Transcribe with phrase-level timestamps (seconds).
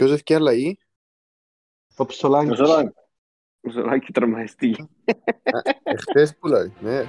[0.00, 0.78] Ποιος ευκαιρία αλλαγή;
[1.96, 2.60] Ο Ψολάκης.
[3.60, 4.88] Ο Σολάκη τραυματιστεί.
[5.82, 7.06] Εχθές που λέει, ναι.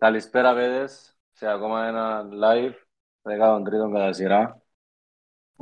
[0.00, 2.72] Καλησπέρα παιδες, σε ακόμα ένα live,
[3.22, 4.62] 13ο κατά σειρά.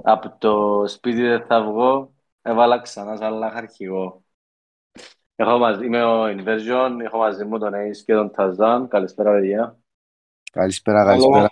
[0.02, 4.24] Από το σπίτι δεν θα βγω, έβαλα ξανά σαν λάχ αρχηγό.
[5.34, 8.88] Έχω μαζί, είμαι ο Inversion, έχω μαζί μου τον Ace και τον Ταζάν.
[8.88, 9.79] Καλησπέρα παιδιά.
[10.52, 11.48] Καλησπέρα, καλησπέρα.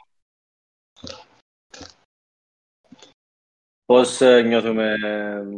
[3.85, 4.95] Πώς ε, νιώθουμε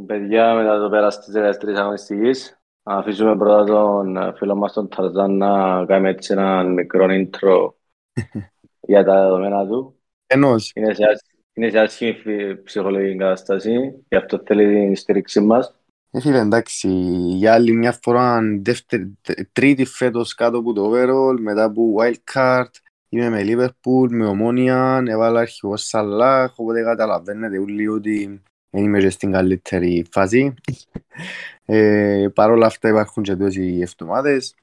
[0.07, 2.58] παιδιά μετά το πέρας της 13 αγωνιστικής;
[2.89, 7.71] Να αφήσουμε πρώτα τον ε, φίλο μας τον Ταρζάν να κάνει έτσι ένα μικρό intro
[8.91, 10.01] για τα δεδομένα του.
[10.27, 10.73] Ενός.
[10.75, 15.75] Είναι σε, άσ- είναι σε άσχημη φυ- ψυχολογική κατάσταση, γι' αυτό θέλει την στήριξη μας.
[16.11, 21.37] Ε, φίλε, εντάξει, για άλλη μια φορά, δεύτερη, τε- τρίτη φέτος κάτω από το overall,
[21.41, 22.71] μετά από wildcard,
[23.09, 29.11] είμαι με Liverpool, με Ομόνια, έβαλα αρχηγός Σαλάχ, οπότε καταλαβαίνετε όλοι ότι δεν είμαι και
[29.11, 30.55] στην καλύτερη φάση.
[31.65, 34.55] Ε, Παρ' όλα αυτά υπάρχουν και τόσοι οι εβδομάδες,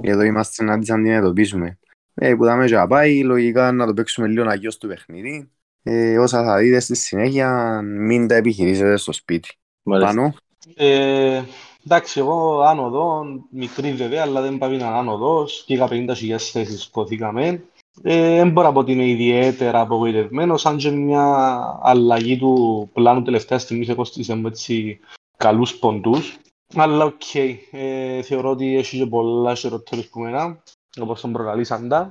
[0.00, 1.78] εδώ είμαστε να τις αντιμετωπίσουμε.
[2.14, 4.86] Ε, που θα με και να πάει, λογικά να το παίξουμε λίγο να γιώσει το
[4.86, 5.50] παιχνίδι.
[5.82, 9.48] Ε, όσα θα δείτε στη συνέχεια, μην τα επιχειρήσετε στο σπίτι.
[9.82, 10.14] Μάλιστα.
[10.14, 10.34] Πάνω.
[10.74, 11.42] Ε,
[11.84, 15.64] εντάξει, εγώ άνοδο, μικρή βέβαια, αλλά δεν πάει να είναι άνοδος.
[15.66, 17.62] Πήγα 50.000 θέσεις, σκοθήκαμε.
[18.02, 23.22] Ε, δεν μπορώ να πω ότι είμαι ιδιαίτερα απογοητευμένος, αν και μια αλλαγή του πλάνου
[23.22, 25.00] τελευταία στιγμή έκοστησε μου έτσι
[25.36, 26.38] καλούς ποντούς.
[26.74, 27.34] Αλλά οκ,
[27.70, 30.62] ε, θεωρώ ότι έχει και πολλά χειρότερους που εμένα,
[31.00, 32.10] όπως τον προκαλήσαντα.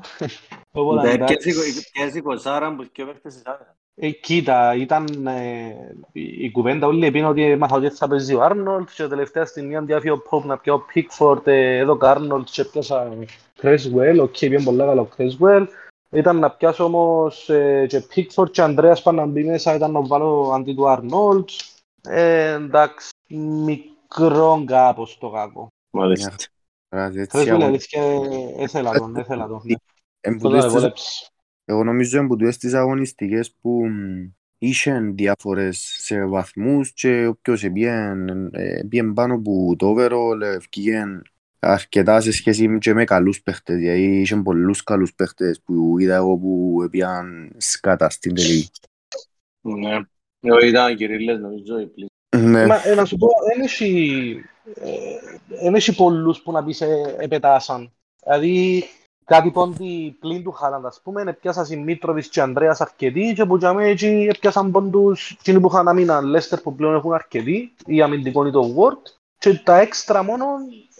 [0.72, 1.54] Οπότε εντάξει.
[1.92, 3.79] Πιέζει η κοσάρα που και παίχτες της άδεια.
[4.02, 8.42] Ε, κοίτα, ήταν ε, η η κουβέντα όλη επίνω ότι έμαθα ότι θα παίζει ο
[8.44, 12.08] Άρνολτ και τελευταία στιγμή αν διάφυγε ο Πόπ να πιω ο Πίκφορντ, ε, εδώ ο
[12.08, 13.18] Άρνολτ και πιάσα
[13.56, 15.68] Κρέσβουελ, οκ, πήγαινε πολλά καλά ο Κρέσβουελ.
[16.12, 20.02] Ήταν να πιάσω όμως ε, και Πίκφορντ και Ανδρέας πάνε να μπει μέσα, ήταν να
[20.02, 21.50] βάλω αντί του Άρνολτ.
[22.02, 25.68] Ε, εντάξει, μικρό κάπως το κακό.
[25.92, 26.36] Μάλιστα.
[26.90, 29.62] Άρα, έτσι, Κρέσβουελ, αγώ- αλήθεια, ε, έθελα τον, έθελα τον.
[29.66, 30.92] ναι.
[31.72, 32.18] Εν που Τότε τούτες με τις- βόλεψε.
[32.18, 34.26] Εγώ νομίζω που τούτες τις αγωνιστικές που μ,
[34.58, 41.22] είχαν διάφορες σε βαθμούς και όποιος επίεν ε, επίεν πάνω που το overall ε, ευκήγεν
[41.60, 46.38] αρκετά σε σχέση και με καλούς παίχτες γιατί είχαν πολλούς καλούς παίχτες που είδα εγώ
[46.38, 48.70] που επίαν σκάτα στην τελική.
[49.62, 50.00] Ναι.
[50.42, 52.14] Εγώ ήταν κυρίλες νομίζω οι πλήσεις.
[52.38, 54.42] Ναι, Μα, ε, να σου πω, δεν έχει,
[54.74, 54.92] ε,
[55.62, 57.94] δεν έχει πολλούς που να πεις ε, επετάσαν.
[58.24, 58.84] Δηλαδή,
[59.30, 63.58] κάτι πόντι πλην του Χάλαντ, ας πούμε, έπιασαν οι Μίτροβις και Ανδρέας αρκετοί και που
[63.58, 68.02] για μένα έτσι έπιασαν πόντους εκείνοι που είχαν άμυνα Λέστερ που πλέον έχουν αρκετοί, η
[68.02, 70.46] αμυντικό είναι το Word και τα έξτρα μόνο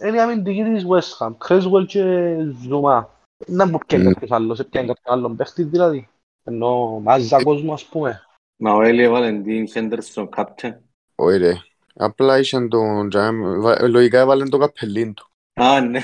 [0.02, 2.34] είναι η αμυντική της West Ham, Cresswell και
[2.68, 3.10] Ζουμά.
[3.46, 4.12] Δεν μου πιάνει Mm.
[4.12, 6.08] κάποιος άλλος, έπιανε κάποιον άλλον παίχτη δηλαδή.
[6.44, 8.22] Ενώ μάζα κόσμο, ας πούμε.
[8.56, 10.74] Μα ο Έλλη έβαλε την Χέντερσον captain.
[11.14, 11.52] όχι ρε.
[11.94, 15.28] Απλά είχαν τον Τζαμ, βα- λογικά έβαλαν το καπελίν του.
[15.54, 16.00] Α, ναι.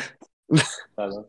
[0.94, 1.28] Καλό.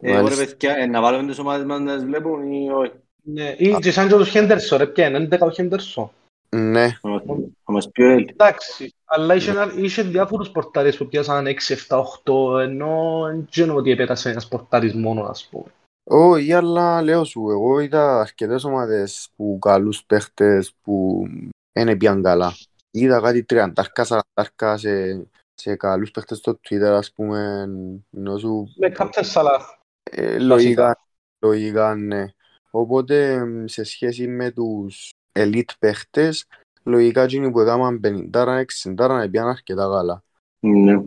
[0.00, 0.44] Ε, Εγώ ρε Μάλιστα.
[0.44, 2.92] παιδιά, ε, να βάλουμε τις ομάδες μας να τις βλέπουν ή όχι;
[3.22, 6.12] Ναι, ή και σαν και τους Χέντερσο, ρε, πιάνε, 11 ο Χέντερσο.
[6.56, 7.22] Ναι, Θα μας-
[7.64, 8.28] Θα μας πει ο Έλλη.
[8.32, 13.74] Εντάξει, αλλά είχε, ένα- είχε διάφορους πορτάρες που πιάσαν 6, 7, 8, ενώ δεν ξέρω
[13.74, 15.64] ότι επέτασε ένας πορτάρις μόνος, ας πούμε.
[16.10, 21.24] όχι αλλά λέω σου, εγώ είδα αρκετές ομάδες που καλούς παίχτες που
[21.72, 22.52] δεν έπιαν καλά.
[22.90, 25.26] Είδα κάτι τριαντάρκα, σαραντάρκα σε,
[25.60, 27.68] σε καλούς παίχτες στο Twitter ας πούμε,
[28.16, 29.60] ενώ σου Με Captain Salah.
[30.02, 30.98] Ε, λογικά,
[31.38, 32.24] λογικά ναι.
[32.70, 36.46] Οπότε μ, σε σχέση με τους elite παίχτες,
[36.82, 38.00] λογικά εκείνοι που έκαναν
[38.32, 40.22] 50-60 πιάνουν αρκετά καλά.
[40.60, 41.02] Ναι.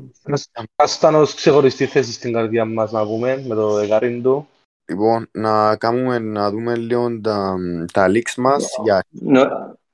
[0.75, 4.47] Ας ήταν ως ξεχωριστή θέση στην καρδιά μας, να πούμε, με το δεκάριν του.
[4.85, 7.57] Λοιπόν, να κάνουμε, να δούμε λίγο τα,
[7.93, 9.03] τα leaks μας για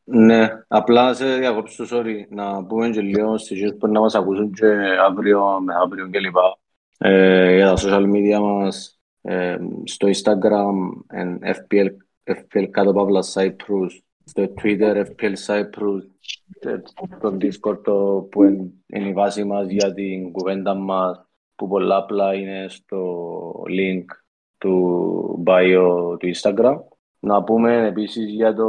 [0.09, 3.99] Ναι, ναι, απλά να σε διακόψω, sorry, να πούμε και λίγο στις γύρες που να
[3.99, 4.65] μας ακούσουν και
[5.07, 6.57] αύριο, μεθαύριο και λοιπά.
[6.97, 10.73] Ε, για τα social media μας, ε, στο Instagram,
[11.07, 11.87] εν FPL,
[12.23, 13.89] FPL κάτω παύλα Cyprus,
[14.23, 16.01] στο Twitter FPL Cyprus,
[16.59, 16.81] και
[17.17, 21.25] στο Discord το, που εν- είναι η βάση μας για την κουβέντα μας,
[21.55, 24.05] που πολλά απλά είναι στο link
[24.57, 26.77] του bio του Instagram.
[27.19, 28.67] Να πούμε επίσης για το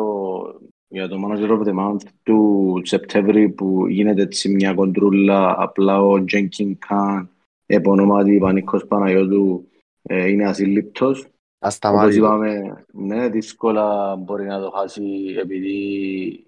[0.89, 6.25] για το Manager of the Month του Σεπτέμβρη που γίνεται έτσι μια κοντρούλα απλά ο
[6.25, 7.31] Τζένκιν Καν
[7.67, 9.69] επ' ονόματι Πανίκος Παναγιώτου
[10.03, 11.19] ε, είναι ασύλληπτος.
[11.19, 12.25] Όπως Ασταμάτητο.
[12.25, 15.77] είπαμε, ναι, δύσκολα μπορεί να το χάσει επειδή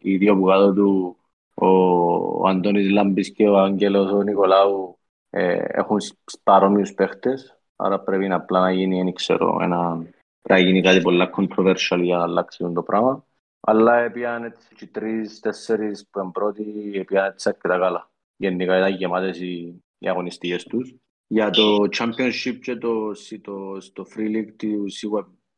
[0.01, 1.17] οι δύο που κάτω του,
[1.55, 4.99] ο, ο Αντώνης Λάμπης και ο Άγγελος ο Νικολάου,
[5.31, 5.99] ε, έχουν
[6.43, 7.59] παρόμοιους παίχτες.
[7.77, 9.97] Άρα πρέπει να απλά να γίνει, δεν ξέρω, ένα,
[10.43, 13.25] πρέπει να γίνει κάτι πολλά controversial για να αλλάξει το πράγμα.
[13.61, 18.11] Αλλά έπιαν έτσι και τρεις, τέσσερις που είναι πρώτοι, έπιαν έτσι αρκετά καλά.
[18.37, 20.95] Γενικά ήταν γεμάτες οι, οι αγωνιστικές τους.
[21.27, 24.85] Για το Championship και το, το, στο Free League του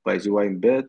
[0.02, 0.86] by CYBet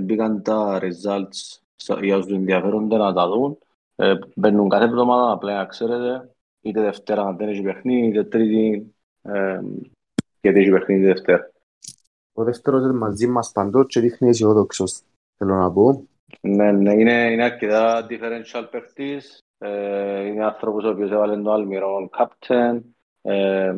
[0.00, 3.58] μπήκαν τα results στα- για όσους ενδιαφέρονται να τα δουν.
[3.96, 8.94] Ε, μπαίνουν κάθε εβδομάδα, απλά να ξέρετε, είτε Δευτέρα αν δεν έχει παιχνίδι, είτε Τρίτη,
[9.22, 9.60] ε,
[10.40, 11.50] γιατί έχει παιχνίδι Δευτέρα.
[12.32, 15.00] Ο δεύτερος είναι μαζί μας παντός και δείχνει αισιόδοξος,
[15.36, 16.06] θέλω να πω.
[16.40, 19.38] Ναι, ναι, είναι, είναι αρκετά differential παίχτης.
[19.58, 22.80] Ε, είναι άνθρωπος ο οποίος έβαλε το Αλμυρόν captain.
[23.22, 23.74] Ε,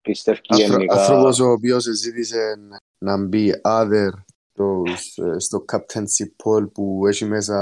[0.00, 0.94] πιστεύει Άνθρω- γενικά...
[0.94, 2.54] Άνθρωπος ο οποίος ζήτησε
[2.98, 4.10] να μπει other
[4.52, 7.56] στους, ε, στο captaincy poll που έχει μέσα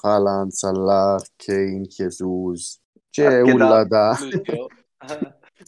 [0.00, 2.78] Χάλαντ, Σαλάχ, Κέιν, Χεσούς
[3.10, 4.16] και αρκετά όλα τα...
[4.18, 4.66] πλούσιο.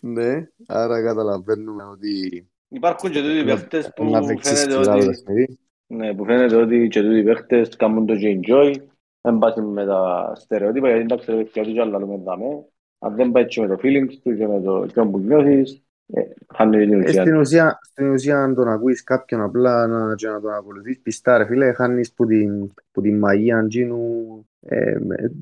[0.03, 5.07] Ναι, άρα καταλαβαίνουμε ότι Υπάρχουν και τούτοι παίχτες που να παίξεις φαίνεται σκληρά το ότι,
[5.07, 5.59] παιχνίδι.
[5.91, 8.75] Ναι, που φαίνεται ότι και τούτοι παίχτες κάνουν το και enjoy.
[9.21, 12.65] Δεν πάει με τα στερεότυπα, γιατί εντάξει, ρε παιδιά, τους άλλα λέμε δαμέ.
[12.99, 16.21] Αν δεν πάει και με το feelings τους και με το ποιον που νιώθεις, ε,
[16.55, 17.23] χάνει την Ε, ουσία.
[17.23, 21.39] Στην ουσία, στην ουσία, αν τον ακούεις κάποιον απλά να, και να τον ακολουθείς πιστά
[21.39, 24.25] ρε φίλε, χάνεις που την, που την μαγεία αντζίνου
[24.61, 25.33] ε, με-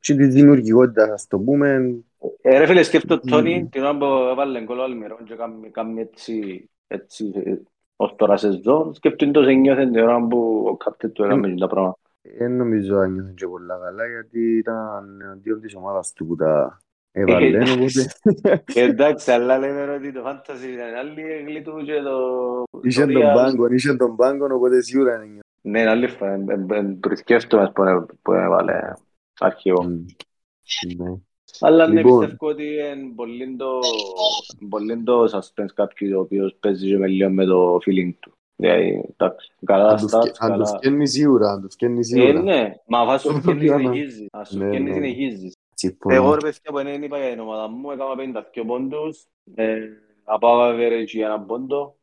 [0.00, 1.94] και τη δημιουργικότητα, ας το πούμε.
[2.42, 3.30] Ε, ρε φίλε, σκέφτο Μμμ.
[3.30, 7.54] Τόνι, την ώρα που έβαλε γκολ ο Αλμυρόν και κάνει, κάνει έτσι, έτσι, ε,
[8.00, 11.66] ως τώρα σεζόν, σκέφτον το σε νιώθεν την ώρα που ο κάπτεν του έκαμε τα
[11.66, 11.98] πράγματα.
[12.38, 16.78] Δεν νομίζω αν νιώθει και πολλά καλά, γιατί ήταν αντίον της ομάδας του που τα
[17.12, 18.14] έβαλε, οπότε
[18.74, 22.18] Ε, Εντάξει, αλλά λέμε ότι το fantasy είναι άλλη έγκλη του και το...
[22.82, 23.34] είχε το τον real.
[23.34, 25.46] πάγκο, είχε τον πάγκο, οπότε σίγουρα είναι νιώθει.
[25.60, 26.38] Ναι, είναι άλλη φορά,
[27.00, 27.72] πρισκεύτομαι
[28.22, 28.92] που έβαλε
[29.38, 29.82] αρχηγό.
[29.82, 30.04] Μμ.
[30.96, 31.14] Ναι.
[31.60, 32.18] Αλλά ναι, Λοιπόν.
[32.20, 33.78] πιστεύω ότι είναι πολύ το,
[34.68, 38.32] πολύ το suspense κάποιου ο οποίος παίζει και με λίγο με το feeling του.
[38.56, 40.78] Δηλαδή, εντάξει, καλά Αν τους stats, φκε- Αν τους καλά...
[40.78, 42.42] φκένει σίγουρα, αν τους φκένει Ε, σίγουρα.
[42.42, 43.78] ναι, μα αφού σου Το βγαίνει πιάνω.
[43.78, 44.26] συνεχίζεις.
[44.32, 44.94] Αν σου Ναι, βγαίνει ναι.
[44.94, 45.52] συνεχίζεις.
[45.74, 46.14] Συμφωνώ.
[46.14, 49.24] Εγώ ρε παιδιά που δεν είπα για την ομάδα μου, έκανα 52 πόντους,
[49.54, 49.78] ε,
[50.24, 51.96] απάω average για έναν πόντο.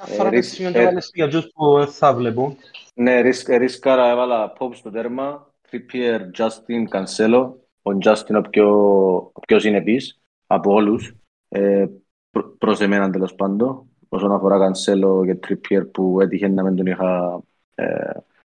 [0.00, 2.56] Αφορά Ε, το ρίς- σημείο ε, του βάλες για τους που δεν θα βλέπω.
[2.94, 7.52] Ναι, ρίσκ- ρίσκαρα έβαλα pop στο τέρμα, Trippier, Justin, Cancelo.
[7.82, 8.68] Ο Justin ο πιο,
[9.16, 11.14] ο πιο συνεπής από όλους,
[11.48, 11.86] ε,
[12.30, 16.86] προ- προς εμένα τέλος πάντων, όσον αφορά Cancelo και Trippier που έτυχε να μην τον
[16.86, 17.42] είχα
[17.74, 18.10] ε,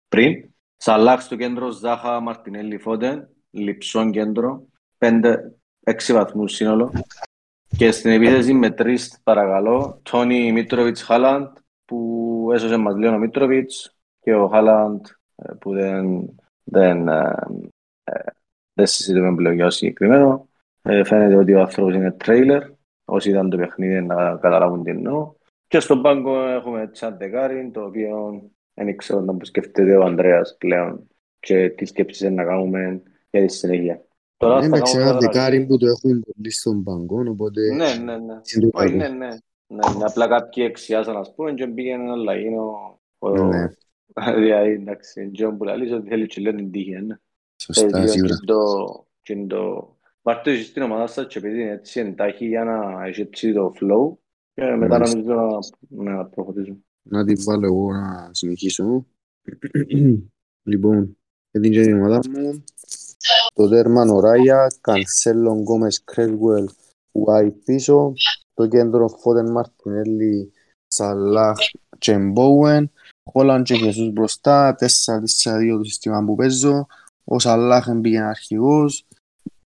[0.09, 0.51] πριν.
[0.77, 4.67] Σαλάχ στο κέντρο, Ζάχα, Μαρτινέλη, Φόντεν, Λιψόν κέντρο,
[4.99, 6.93] πέντε, έξι βαθμούς σύνολο.
[7.77, 13.97] Και στην επίθεση με τρεις παρακαλώ, Τόνι Μίτροβιτς Χάλαντ, που έσωσε μας λέει ο Μίτροβιτς
[14.21, 15.07] και ο Χάλαντ
[15.37, 16.35] ε, που δεν,
[16.65, 17.35] δεν, ε,
[18.05, 18.21] ε,
[18.77, 20.49] δεν συζητούμε πλέον για το συγκεκριμένο.
[20.83, 22.63] Ε, φαίνεται ότι ο άνθρωπος είναι τρέιλερ.
[23.05, 25.33] Όσοι ήταν το παιχνίδι να καταλάβουν τι εννοώ.
[25.69, 28.43] Και στον πάγκο έχουμε Τσάν Δεκάριν, το οποίο
[28.75, 31.09] δεν ξέρω να που σκέφτεται ο Ανδρέας πλέον
[31.41, 34.05] και τι σκέψεις είναι να κάνουμε για τη συνέχεια.
[34.37, 37.61] Τώρα θα Εντάξει, κάνουμε ένα τώρα- δεκάρι που το έχουν πολύ στον πάγκο, οπότε...
[37.75, 38.33] Ναι, ναι, ναι.
[38.57, 38.97] είναι το Όχι, καλό.
[38.97, 39.29] ναι, ναι.
[39.69, 42.99] Ναι, ναι, απλά κάποιοι εξιάσαν, ας πούμε, και πήγαινε ένα λαγίνο.
[43.19, 43.67] ο- Ναι.
[44.37, 47.15] Δηλαδή, εντάξει, Τζον που λαλείς ότι θέλει και λένε την τύχη, ε, ναι.
[47.63, 48.37] Σωστά, Ε, σίγουρα.
[48.37, 52.65] και το- και το- Βάρτε εσείς στην ομάδα σας και επειδή είναι έτσι εντάχει για
[52.65, 54.17] να έχει έτσι το flow
[54.55, 55.17] και μετά Μάλιστα.
[55.19, 56.79] νομίζω να, να προχωρήσουμε.
[57.03, 59.07] Να την βάλω εγώ να συνεχίσω.
[60.71, 61.17] λοιπόν,
[61.51, 62.65] για την την ομάδα μου,
[63.55, 66.69] το τέρμα ο Ράγια, Κανσέλο, Γκόμες, Κρέσουελ,
[67.13, 68.13] Ουάιτ πίσω,
[68.55, 70.53] το κέντρο Φόντεν Μαρτινέλη,
[70.87, 71.57] Σαλάχ
[71.99, 72.91] και Μπόουεν,
[73.31, 76.87] Χόλαν και Χεσούς μπροστά, 4-4-2 το σύστημα που παίζω,
[77.29, 79.07] ο Σαλάχ μπήκε αρχηγός.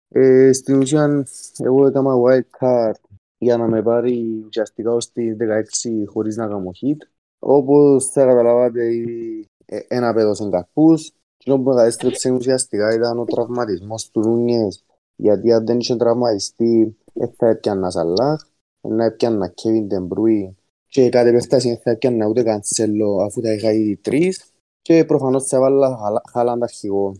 [0.09, 1.25] Ε, στην ουσία,
[1.57, 2.93] εγώ έκανα wild card
[3.37, 6.97] για να με πάρει ουσιαστικά ως τη 16 χωρίς να κάνω hit.
[7.39, 11.11] Όπως θα καταλάβατε, ήδη ε, ένα πέδωσε καρπούς.
[11.37, 14.83] Και που κατέστρεψε ουσιαστικά ήταν ο τραυματισμός του Νούνιες.
[15.15, 18.41] Γιατί αν δεν είχε τραυματιστεί, δεν θα έπιανα Σαλάχ,
[18.87, 20.55] να έπιανα Κέβιν Τεμπρούι
[20.87, 24.51] και κάτι επέκταση δεν θα έπιανα ούτε Κανσέλο αφού τα είχα ήδη τρεις.
[24.81, 27.15] Και προφανώς θα έβαλα Χαλα- Χάλαντ αρχηγό.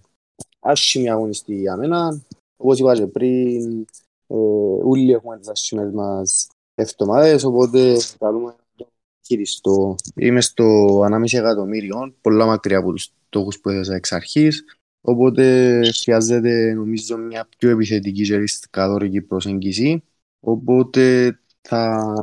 [0.62, 2.22] Άσχημη αγωνιστή για μένα.
[2.58, 3.86] Όπως είπα και πριν,
[4.28, 4.36] ε,
[4.84, 8.88] όλοι έχουμε τις άσχημες μας εβδομάδες, οπότε καλούμε να το
[9.26, 9.96] χειριστώ.
[10.16, 14.64] Είμαι στο 1,5 εκατομμύριο, πολλά μακριά από τους στόχους που έδωσα εξ αρχής.
[15.02, 20.04] Οπότε χρειάζεται νομίζω μια πιο επιθετική και ρισκαδόρικη προσέγγιση.
[20.40, 22.16] Οπότε θα,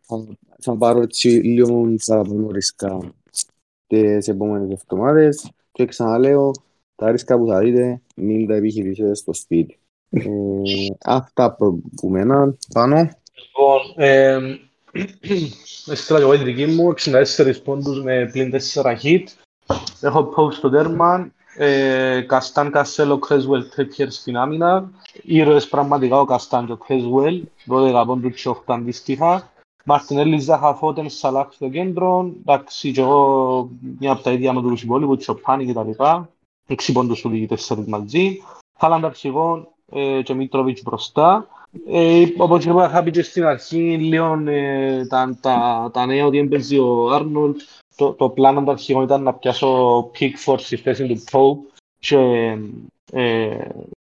[0.00, 0.26] θα,
[0.58, 3.14] θα πάρω έτσι λίγο παραπάνω ρισκά
[3.86, 6.52] τις επόμενες εβδομάδες και ξαναλέω
[6.96, 9.78] τα ρίσκα που θα δείτε μην τα επιχειρήσετε στο σπίτι.
[10.10, 10.22] Ε,
[11.04, 11.54] αυτά
[11.96, 12.96] που μένα πάνω.
[12.96, 14.38] Λοιπόν, ε,
[15.92, 16.94] έστειλα και εγώ την δική μου,
[17.36, 19.24] 64 πόντους με πλήν 4 hit.
[20.00, 24.90] Έχω post στο τέρμα, ε, Καστάν, Κασέλο, Κρέσουελ, Τρίπιερ στην άμυνα.
[25.22, 29.50] Ήρωες πραγματικά ο Καστάν και ο Κρέσουελ, 12 πόντους και 8 αντίστοιχα.
[29.84, 32.32] Μαρτινέλη, Ζάχα, Φώτεν, Σαλάχ στο κέντρο.
[32.40, 36.30] Εντάξει, και εγώ μια από τα ίδια με τους υπόλοιπους, Τσοπάνι και τα λοιπά.
[36.68, 38.42] 6 πόντους του λίγοι 4 μαζί.
[38.78, 41.46] Χάλαντ αρχηγόν ε, και Μίτροβιτς μπροστά.
[41.88, 46.78] Ε, όπως είχα πει και στην αρχή, λίγο ε, τα, τα, τα νέα ότι έμπαιζε
[46.78, 47.60] ο Άρνολτ,
[47.96, 52.18] το, το πλάνο του αρχηγού ήταν να πιάσω Pickford στη θέση του Pope και
[53.12, 53.68] ε,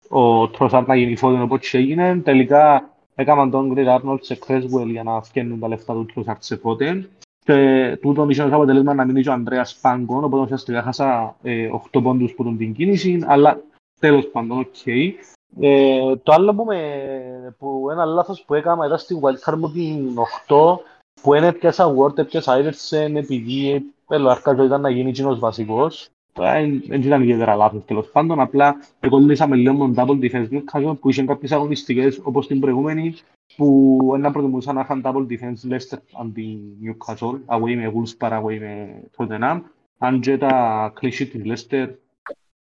[0.09, 2.17] ο Τροσάρ να γίνει Φόντεν όπως έγινε.
[2.17, 6.55] Τελικά έκαναν τον Greg Άρνολτ σε Creswell για να φτιάχνουν τα λεφτά του Τροσάρ σε
[6.55, 7.09] Φόντεν.
[7.49, 11.69] Και τούτο είχε ως αποτελέσμα να μείνει και ο Ανδρέας πάγκο, οπότε ουσιαστικά χάσα ε,
[11.91, 13.61] 8 πόντους που τον την κίνηση, αλλά
[13.99, 14.65] τέλος πάντων, οκ.
[14.85, 15.11] Okay.
[15.59, 20.15] Ε, το άλλο που, με, που ένα λάθος που έκανα ήταν στη Wildcard μου την
[20.47, 20.77] 8
[21.21, 26.09] που δεν έπιασα Ward, έπιασα Iverson επειδή ο Αρκάζο ήταν να γίνει εκείνος βασικός.
[26.39, 31.23] Δεν ήταν ιδιαίτερα λάθος τέλος πάντων, απλά εκολύσαμε λίγο με double defense Newcastle που είχε
[31.23, 33.13] κάποιες αγωνιστικές όπως την προηγούμενη
[33.55, 38.59] που ένα προτιμούσαν να είχαν double defense Leicester αντί Newcastle, away με Wolves παρά away
[38.59, 39.61] με Tottenham.
[39.97, 41.87] Αν και τα κλείσει της Leicester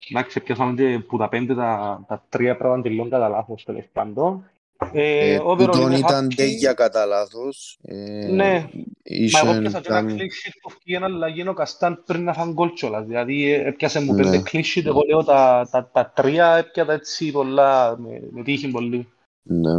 [0.10, 4.50] Εντάξει, πιάσαμε και που τα πέντε τα, τα τρία πράγματα τελειών κατά λάθος τέλος πάντων.
[4.94, 7.80] Ε, ε, τούτον ήταν τέγια κατά λάθος.
[7.82, 8.70] Ε, ναι,
[9.32, 12.74] μα εγώ πιάσα και ένα κλίσιτ που βγήκε αλλά γίνω καστάν πριν να φαν γκολ
[12.74, 13.06] κιόλας.
[13.06, 18.22] Δηλαδή έπιασε μου πέντε κλίσιτ, εγώ λέω τα, τα, τα τρία έπιατα έτσι πολλά, με,
[18.32, 19.08] με τύχη πολύ.
[19.44, 19.74] Ναι.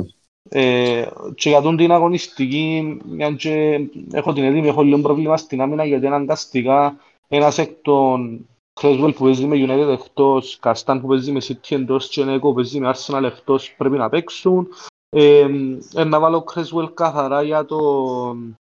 [0.51, 3.81] Ε, και για τον την αγωνιστική, μια και
[4.13, 6.97] έχω την έτοιμη, έχω λίγο πρόβλημα στην άμυνα γιατί αναγκαστικά
[7.29, 8.47] ένας εκ των
[8.81, 12.55] Κρέσβελ που παίζει με United εκτός, Καστάν που παίζει με City εντός και Νέκο που
[12.55, 14.69] παίζει με Arsenal εκτός πρέπει να παίξουν.
[15.09, 15.47] Ε,
[15.95, 17.79] ε, να βάλω Κρέσβελ καθαρά για το...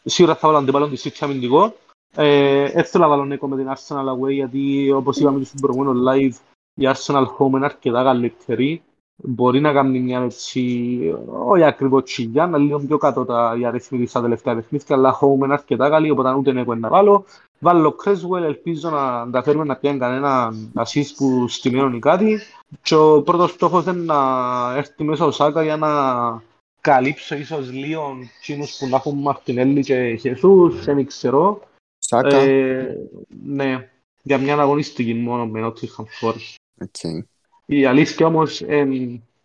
[0.05, 1.75] Σίγουρα θα βάλω αντίπαλον της City αμυντικό.
[2.17, 6.35] Ε, έτσι να βάλω Νέκο με την Arsenal away γιατί όπως είπαμε στο προηγούμενο live
[6.75, 8.83] η Arsenal home είναι αρκετά καλύτερη.
[9.25, 11.15] Μπορεί να κάνει μια έτσι,
[11.49, 15.45] όχι ακριβώς τσιγιά, να λίγο πιο κάτω τα οι αριθμοί στα τελευταία παιχνίδια, αλλά home
[15.45, 17.25] είναι αρκετά καλή, οπότε ούτε Νέκο να βάλω.
[17.59, 22.39] Βάλω Κρέσβελ, ελπίζω να τα φέρουμε να πιάνει κανένα ασίστ που στημένουν ή κάτι.
[22.83, 24.19] Και ο πρώτος στόχος είναι να
[24.77, 25.89] έρθει μέσα ο Σάκα για να
[26.83, 31.61] καλύψω ίσως λίγο εκείνους που να έχουν Μαρτινέλli και Χεσούς, δεν ξέρω.
[31.99, 32.37] Σάκα.
[32.37, 32.97] Ε,
[33.45, 33.89] ναι,
[34.23, 36.55] για μια αγωνιστική μόνο με Nottingham Forest.
[36.85, 37.23] Okay.
[37.67, 38.87] Η αλήθεια όμως, ε,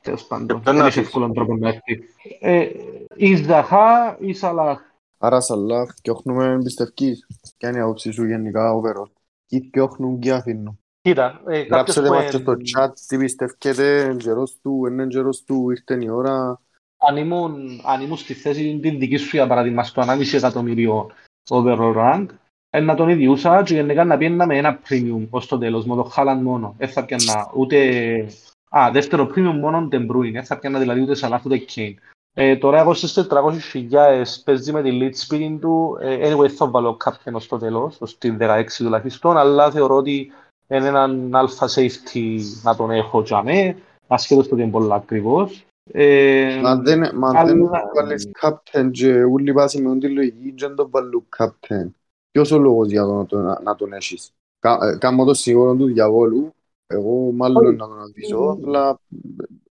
[0.01, 2.03] τέλος πάντων, δεν έχει εύκολο τρόπο να έρθει.
[2.39, 2.70] Ε,
[3.15, 4.79] η Ζαχά ή Σαλάχ.
[5.17, 7.27] Άρα Σαλάχ, πιόχνουμε εμπιστευκής.
[7.58, 9.12] Ποια είναι η άποψη σου γενικά overall.
[9.48, 10.79] Ή πιόχνουν και αφήνουν.
[11.01, 16.03] Κοίτα, ε, Γράψτε μας και στο chat τι πιστεύετε, γερός του, είναι γερός του, ήρθε
[16.03, 16.62] η ώρα.
[16.98, 21.12] Αν ήμουν, αν ήμουν στη θέση την δική σου για παράδειγμα στο 1,5 εκατομμύριο
[21.50, 22.25] overall rank,
[22.70, 25.96] ε, να τον ιδιούσα και γενικά να πιένα με ένα premium ως το τέλος, με
[25.96, 26.75] το Haaland μόνο.
[26.77, 27.77] Δεν θα πιένα ούτε...
[28.70, 31.94] Α, δεύτερο premium μόνο Den Bruin, δεν θα πιένα δηλαδή ούτε Salah ούτε Kane.
[32.34, 36.96] Ε, τώρα εγώ στις 400.000 παίζει με τη lead speed του, ε, anyway θα βάλω
[36.96, 40.32] κάποιον στο τέλος, στην 16 τουλάχιστον, αλλά θεωρώ ότι
[40.68, 43.77] είναι έναν αλφα safety να τον έχω για μέ,
[44.08, 45.66] ασχέτως το ότι είναι πολύ ακριβώς.
[45.91, 47.44] Ε, μα δεν, μα αλλά...
[47.46, 51.89] δεν βάλεις captain και ούλοι βάσει με την λογική και δεν τον βάλουν captain.
[52.32, 55.86] Ποιος ο λόγος για το, το, να, να τον έχεις; Κα, κάμω το σίγουρο του
[55.86, 56.53] διαβόλου,
[56.88, 59.00] εγώ μάλλον να τον αφήσω, αλλά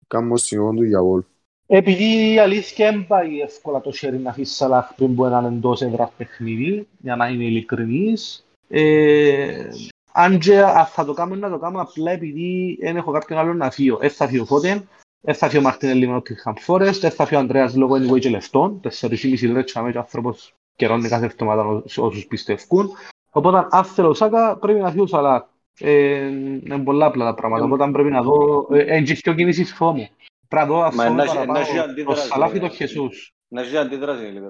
[0.06, 1.26] κάμω σίγουρο του διαβόλου.
[1.66, 5.82] Επειδή η αλήθεια δεν πάει εύκολα το χέρι να αφήσεις Σαλάχ πριν που έναν εντός
[5.82, 8.46] έδρας παιχνίδι, για να είναι ειλικρινής.
[8.68, 9.68] Ε,
[10.12, 13.70] αν και θα το κάνω, να το κάνω απλά επειδή δεν έχω κάποιον άλλο να
[13.70, 13.96] φύγω.
[13.96, 14.88] Δεν θα φύγω Φώτεν,
[15.20, 18.28] δεν θα φύγω Μαρτίνελ με το Χαμ Φόρεστ, δεν θα φύγω Ανδρέας λόγω anyway και
[18.28, 22.90] λεφτών, 4,5 λεπτά με και άνθρωπος καιρώνει κάθε εβδομάδα όσους πιστεύουν.
[23.30, 25.42] Οπότε αν θέλω Σάκα πρέπει να φύγω Σαλάχ.
[25.80, 30.08] Ε, είναι πολλά απλά τα πράγματα, οπότε πρέπει να δω, ε, και κινήσεις φόμου.
[30.48, 31.60] Πρέπει να δω αυτό παραπάνω,
[32.06, 33.32] το Σαλάχ ή το Χεσούς.
[33.48, 34.48] Να έχει αντίδραση λίγο.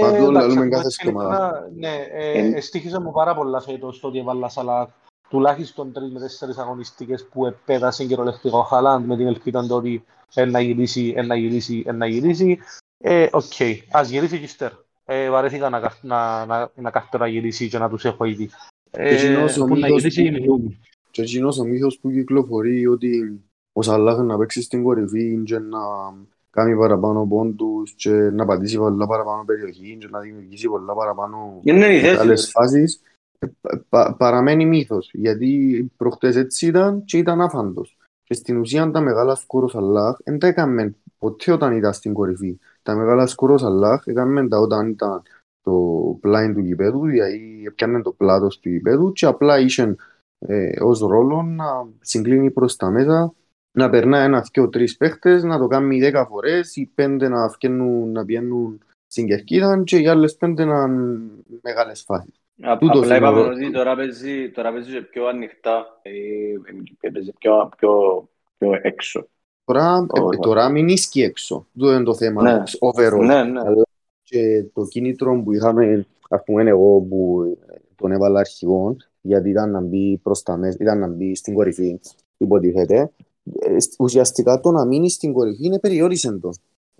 [0.00, 1.68] Παντού λαλούμε κάθε εβδομάδα.
[1.76, 1.94] Ναι,
[2.54, 4.88] εστοίχισε μου πάρα πολλά φέτος το ότι έβαλα Σαλάχ
[5.28, 10.47] τουλάχιστον τρεις με τέσσερις αγωνιστικές που επέδασε κυριολεκτικά ο Χαλάντ με την ελπίδα ότι εν
[10.47, 12.58] να γυρίσει, εν να γυρίσει, εν να γυρίσει.
[12.98, 13.52] Ε, οκ,
[13.90, 14.84] ας γυρίσει και ύστερα.
[15.04, 18.50] Ε, βαρέθηκα να, να, να, να κάθε τώρα γυρίσει και να τους έχω ήδη.
[18.90, 20.78] Ε, που να γυρίσει η
[21.10, 23.40] Και εκείνος ο μύθος που κυκλοφορεί ότι
[23.72, 25.78] ο Σαλάχ να παίξει στην κορυφή και να
[26.50, 31.86] κάνει παραπάνω πόντους και να πατήσει πολλά παραπάνω περιοχή και να δημιουργήσει πολλά παραπάνω Είναι
[31.86, 32.50] η θέση άλλες του.
[32.50, 33.17] φάσεις ε,
[33.60, 39.00] πα- πα- παραμένει μύθος γιατί προχτές έτσι ήταν και ήταν άφαντος και στην ουσία τα
[39.00, 43.50] μεγάλα σκορ ο Σαλάχ δεν τα έκαμε ποτέ όταν ήταν στην κορυφή τα μεγάλα σκορ
[43.50, 45.22] ο Σαλάχ έκαμε τα όταν ήταν
[45.60, 45.72] το
[46.20, 49.96] πλάι του γηπέδου δηλαδή έπιανε το πλάτος του γηπέδου και απλά είχε
[50.38, 53.32] ε, ως ρόλο να συγκλίνει προς τα μέσα
[53.78, 58.12] να περνά ένας, δυο, τρεις παίχτες, να το κάνει δέκα φορές, οι πέντε να βγαίνουν,
[58.12, 61.20] να πιένουν στην κερκίδα και οι άλλες πέντε να είναι
[61.62, 62.40] μεγάλες φάσεις.
[62.62, 63.56] Α- Τούτος Απλά είναι ο είπαμε ρόλος.
[63.56, 67.90] ότι τώρα παίζει, τώρα παίζει και πιο ανοιχτά, ε, παίζει πιο, πιο,
[68.58, 69.28] πιο έξω.
[69.64, 70.38] Τώρα, ε, Ωραία.
[70.40, 71.66] τώρα μην ίσκει έξω.
[71.76, 72.42] Αυτό είναι το θέμα.
[72.42, 72.62] Ναι.
[72.80, 73.24] Overall.
[73.26, 73.60] Ναι, ναι.
[73.60, 73.86] Αλλά
[74.22, 79.70] και το κίνητρο που είχαμε, ας πούμε εγώ που ε, τον έβαλα αρχηγόν, γιατί ήταν
[79.70, 82.00] να μπει προς τα μέσα, ήταν να μπει στην κορυφή,
[82.36, 83.10] υποτίθεται.
[83.60, 86.50] Ε, σ- ουσιαστικά το να μείνεις στην κορυφή είναι περιόρισε το.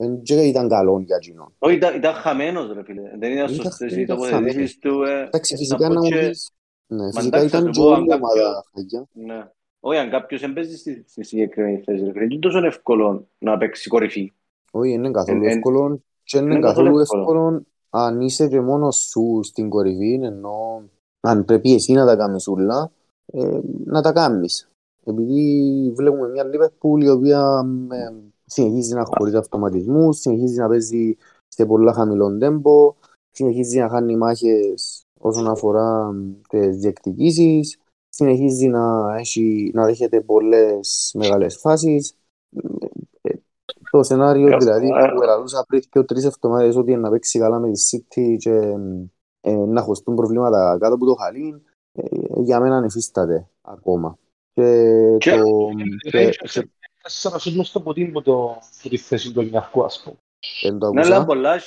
[0.00, 1.54] Δεν και ήταν καλό για εκείνον.
[1.58, 3.00] Όχι, ήταν, ήταν χαμένος ρε φίλε.
[3.18, 5.02] Δεν ήταν Ήταν- σωστές οι ήταν τοποθετήσεις του.
[5.02, 5.22] ε.
[5.22, 6.50] Εντάξει, να φυσικά πω να μου και- πεις.
[6.86, 9.06] Ναι, Μα φυσικά εντάξει, θα ήταν σου και πω, όλη αν η κάποιο- ομάδα χαγιά.
[9.12, 9.46] Ναι.
[9.80, 13.58] Όχι, αν κάποιος δεν παίζει στη, στη συγκεκριμένη θέση, ρε φίλε, είναι τόσο εύκολο να
[13.58, 14.32] παίξει κορυφή.
[14.70, 17.20] Όχι, είναι καθόλου Εν- εν- εύκολο και είναι είναι καθόλου καθόλου εύκολο.
[17.22, 20.82] εύκολο αν είσαι και μόνος σου στην κορυφή, ενώ
[21.20, 22.90] αν πρέπει εσύ να τα κάνεις όλα,
[23.32, 24.68] ε, να τα κάνεις.
[25.04, 28.12] Επειδή βλέπουμε μια Liverpool η οποία ε,
[28.48, 31.16] συνεχίζει να χωρίζει αυτοματισμούς, συνεχίζει να παίζει
[31.48, 32.94] σε πολλά χαμηλό τέμπο,
[33.30, 36.14] συνεχίζει να χάνει μάχες όσον αφορά
[36.48, 37.78] τις διεκδικήσεις,
[38.08, 42.14] συνεχίζει να, έχει, να δέχεται πολλές μεγάλες φάσεις.
[43.22, 43.34] Ε,
[43.90, 47.58] Το σενάριο Ε, δηλαδή ε, που ελαλούσα πριν και τρεις εβδομάδες ότι να παίξει καλά
[47.58, 48.74] με τη City και
[49.40, 51.62] ε, να χωστούν προβλήματα κάτω από το χαλί,
[51.92, 54.18] ε, για μένα υφίσταται ακόμα.
[54.52, 55.68] Και, Και- το,
[56.02, 56.68] Οι και,
[57.08, 60.00] Rangers και, Τέσσερα σούτ μες στο ποτήρι που το- που τη θέση του Ολυμπιακού, ας
[60.04, 60.16] πούμε.
[60.62, 61.26] δεν το Ναι, αλλά άκουσα.
[61.26, 61.58] πολλά,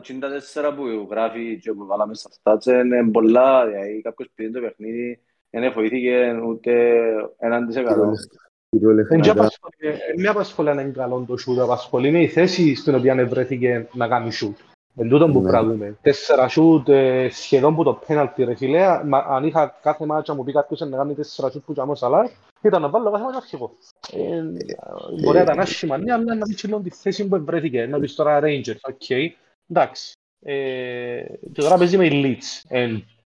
[0.00, 5.20] 54 που γράφει και που βάλαμε στα stats είναι πολλά, δηλαδή κάποιος πήγε το παιχνίδι,
[5.50, 6.72] δεν βοηθήθηκε ούτε
[7.38, 8.04] έναν της εκατό.
[8.04, 8.14] Δεν
[8.70, 9.20] Κυριολεκτικά.
[9.20, 9.84] και απασχολεί-
[10.16, 13.88] ε, με απασχολεί αν είναι καλό το σούτ, απασχολεί με η θέση στην οποία βρέθηκε
[13.92, 14.56] να κάνει σούτ.
[15.00, 15.48] Εν τούτον που Ναι.
[15.48, 15.96] πράγουμε.
[16.02, 19.04] Τέσσερα σούτ ε, σχεδόν που το πέναλτι ρε φίλε.
[19.04, 22.26] Μα- Αν είχα κάθε μάτσα μου πει κάποιος να κάνει τέσσερα σούτ που τζαμώ σαλάρ,
[22.62, 23.70] ήταν να βάλω κάθε μάτσα αρχικό.
[24.12, 24.42] Ε,
[25.22, 27.86] Μπορεί να ήταν άσχημα, ναι, αλλά να μην τσιλώνει τη θέση που βρέθηκε.
[27.86, 29.10] Να πεις τώρα Rangers, οκ.
[29.68, 30.12] Εντάξει.
[30.44, 32.62] Ε, Και τώρα παίζει με η Leeds.
[32.68, 32.86] Ε,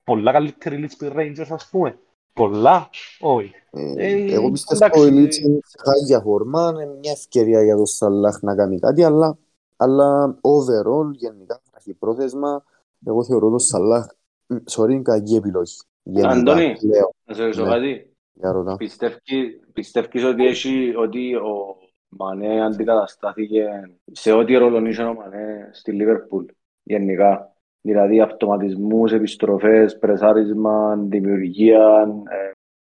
[0.04, 1.98] Πολλά καλύτερη Leeds που η Rangers, ας πούμε.
[2.32, 2.88] Πολλά,
[3.20, 3.52] όχι.
[3.70, 7.62] Ε, Ε, Εγώ πιστεύω εντάξει, ότι η Leeds είναι σε χάλια φόρμα, είναι μια ευκαιρία
[7.62, 9.36] για τον Σαλάχ να κάνει κάτι, αλλά,
[9.80, 11.60] αλλά overall, γενικά,
[11.98, 12.64] πρόθεσμα,
[13.06, 14.06] εγώ θεωρώ τον Σαλάχ,
[14.46, 15.76] μ, sorry, είναι κακή επιλογή.
[16.02, 16.76] Γενικά, Αντώνη.
[16.82, 17.70] λέω, Να σε ρωτήσω Ναι.
[17.70, 18.12] κάτι.
[18.32, 18.76] για ρωτά.
[18.76, 21.76] Πιστεύει- Πιστεύεις ότι, έχει, ότι ο
[22.08, 23.66] Μανέ αντικαταστάθηκε
[24.12, 26.44] σε ό,τι ρόλο είχε ο Μανέ στη Λίβερπουλ
[26.82, 32.08] γενικά; Δηλαδή αυτοματισμούς, επιστροφές, πρεσάρισμα, δημιουργία,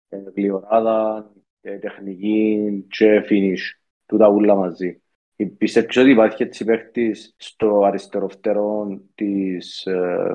[0.10, 1.32] ε, ε, πληράδα,
[1.62, 3.80] ε, τεχνική και finish.
[4.06, 5.02] Τούτα ούλα μαζί.
[5.36, 10.32] Ε, Πιστεύεις ότι υπάρχει έτσι παίχτης στο αριστερό φτερό της, ε,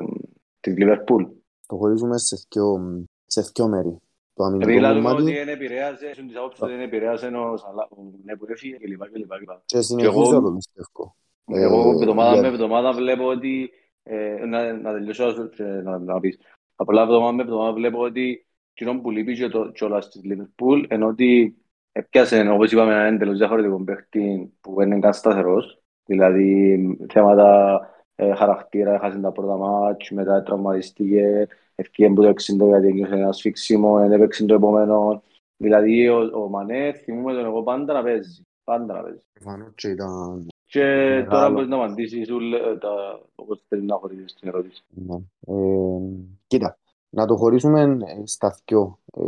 [0.60, 1.24] της Λίβερπουλ.
[1.66, 2.80] Το χωρίζουμε σε δυο,
[3.26, 3.96] σε δυο μέρη.
[4.34, 7.56] Το αμυντικό Επειδή λέμε ότι κομμάτι δεν επηρέασε, έχουν τις απόψεις ότι δεν επηρέασε ο
[7.56, 9.02] Σαλά, ο Μανέ που έφυγε κλπ.
[9.10, 9.36] κλπ.
[9.38, 9.50] κλπ.
[9.64, 11.16] και συνεχίζω εγώ- να το πιστεύω.
[11.44, 13.70] Ε, Εγώ εβδομάδα για- με εβδομάδα βλέπω ότι.
[14.02, 16.38] Ε, να, να τελειώσω και να, να πεις.
[16.76, 21.06] Απλά εβδομάδα με εβδομάδα βλέπω ότι κοινό που λείπει και το κιόλας της Liverpool ενώ
[21.06, 21.56] ότι
[21.92, 25.82] έπιασε, όπως είπαμε, έναν εντελώς διαφορετικό παίχτη που δεν είναι καν σταθερός.
[26.04, 26.78] Δηλαδή
[27.12, 27.80] θέματα
[28.14, 33.36] ε, χαρακτήρα, έχασε τα πρώτα μάτς, μετά τραυματίστηκε, ευκαιρία που το 60 γιατί ένιωσε ένας
[33.36, 35.22] σφίξιμο, δεν έπαιξε το επόμενο.
[35.56, 38.42] Δηλαδή ο, ο Μανέ θυμούμαι τον εγώ πάντα να παίζει.
[38.64, 39.20] Πάντα να παίζει.
[39.32, 41.28] Προφανώς και ήταν Και Μεγάλο.
[41.30, 44.82] τώρα μπορείς να απαντήσεις ούλ, ε, τα, όπως θέλεις να χωρίσεις την ερώτηση.
[44.88, 45.16] Ναι.
[45.46, 46.00] Ε,
[46.46, 46.78] κοίτα,
[47.10, 48.98] να το χωρίσουμε ε, στα δυο.
[49.12, 49.22] Ε,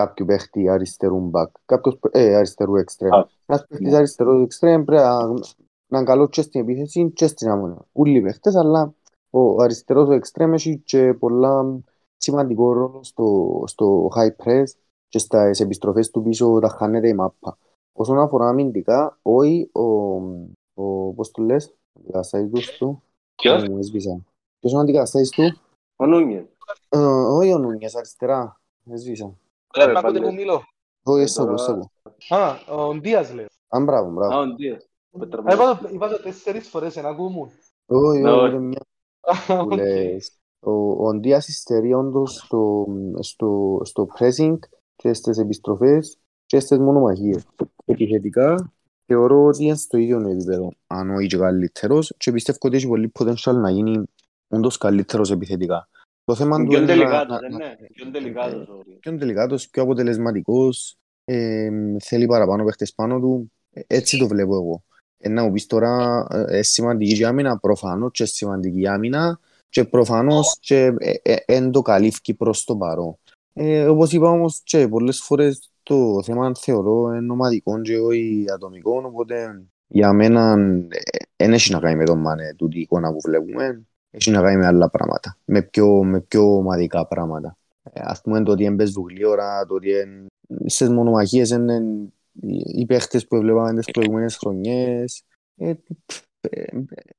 [0.00, 3.12] κάποιου παίχτη αριστερού μπακ, κάποιος ε, αριστερού εξτρέμ.
[3.14, 3.96] Α, Ένας παίχτης ναι.
[3.96, 5.26] αριστερού εξτρέμ πρέπει να,
[5.86, 7.84] να είναι καλός και στην επίθεση και στην άμυνα.
[7.92, 8.94] Όλοι οι παίχτες, αλλά
[9.30, 11.80] ο αριστερός ο εξτρέμ έχει και πολλά
[12.16, 14.64] σημαντικό ρόλο στο, στο high press
[15.08, 17.58] και στις επιστροφές του πίσω όταν χάνεται η μάπα.
[17.92, 19.82] Όσον αφορά αμυντικά, όχι ο,
[20.74, 23.02] ο, πώς το λες, ο αντικαταστάτης του,
[23.34, 24.20] Ποιος; μου έσβησα.
[24.58, 25.42] Ποιος είναι ο αντικαταστάτης του,
[25.96, 26.44] Ο Νούνιες.
[26.88, 28.60] ε, όχι ο Νούνιες, αριστερά,
[28.90, 29.34] έσβησα.
[29.76, 30.20] Ρε, Ακούτε πάλι.
[30.20, 30.62] που μιλώ.
[31.02, 31.90] Όχι, Ε, έσβησα τώρα- έσβησα
[32.36, 33.46] Α, ο Ντίας λέω.
[33.68, 34.40] Αν μπράβο, Α, μπράβο.
[34.40, 34.82] ο Ντίας.
[35.42, 37.50] Α, Είπα είπα το τέσσερις φορές, εν ακούουμουν.
[37.86, 38.54] Όχι, Ναι, όχι, όχι.
[38.54, 38.80] είναι μια
[39.20, 39.74] Α, που οκ.
[39.74, 40.32] λες.
[40.60, 42.86] Ο, ο Ντίας υστερεί όντως στο,
[43.20, 44.58] στο, στο pressing
[44.96, 47.46] και στις επιστροφές και στις μονομαχίες.
[47.84, 48.72] Επιθετικά
[49.06, 53.12] θεωρώ ότι είναι στο ίδιο επίπεδο, αν όχι και καλύτερος και πιστεύω ότι έχει πολύ
[53.18, 54.02] potential να γίνει
[54.48, 55.88] όντως καλύτερος επιθετικά.
[56.30, 57.76] Το θέμα του Πιο είναι να- τελικάτος, να- δεν είναι.
[57.92, 58.68] Πιο τελικάτος.
[58.68, 58.98] ο Όριος.
[59.00, 61.68] πιο τελικάτος, πιο αποτελεσματικός, ε,
[62.02, 63.52] θέλει παραπάνω παίχτες πάνω του.
[63.72, 64.82] Ε, Έτσι το βλέπω εγώ.
[65.18, 69.40] Ε, να μου πεις τώρα, ε, ε, σημαντική η άμυνα, προφανώς και σημαντική η άμυνα
[69.68, 73.18] και προφανώς και ε, ε, εν το καλύφκει προς το παρόν.
[73.52, 79.02] Ε, όπως είπα όμως και πολλές φορές το θέμα θεωρώ είναι ομαδικό και όχι ατομικό,
[79.06, 80.54] οπότε για μένα
[81.36, 84.56] δεν έχει να κάνει με τον Μάνε τούτη η εικόνα που βλέπουμε, έχει να κάνει
[84.56, 87.56] με άλλα πράγματα, με πιο, με πιο ομαδικά πράγματα.
[87.82, 90.26] Ε, ας πούμε το ότι έμπαιζουν γλύωρα, το ότι εν-
[90.66, 91.82] στις μονομαχίες είναι
[92.32, 95.22] οι- οι παίχτες που βλέπαμε τις προηγούμενες χρονιές.
[95.56, 95.72] Ε,
[96.40, 96.64] ε,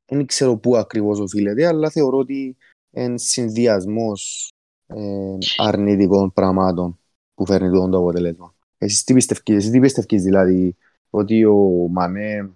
[0.05, 2.57] Δεν ξέρω πού ακριβώς οφείλεται, αλλά θεωρώ ότι
[2.91, 4.51] είναι συνδυασμός
[4.87, 6.99] ε, αρνητικών πραγμάτων
[7.33, 8.55] που φέρνει το το αποτέλεσμα.
[8.77, 10.75] Εσείς τι πιστεύεις, εσύ τι πιστεύεις δηλαδή
[11.09, 12.49] ότι ο Μανέ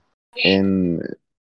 [0.44, 1.00] εν,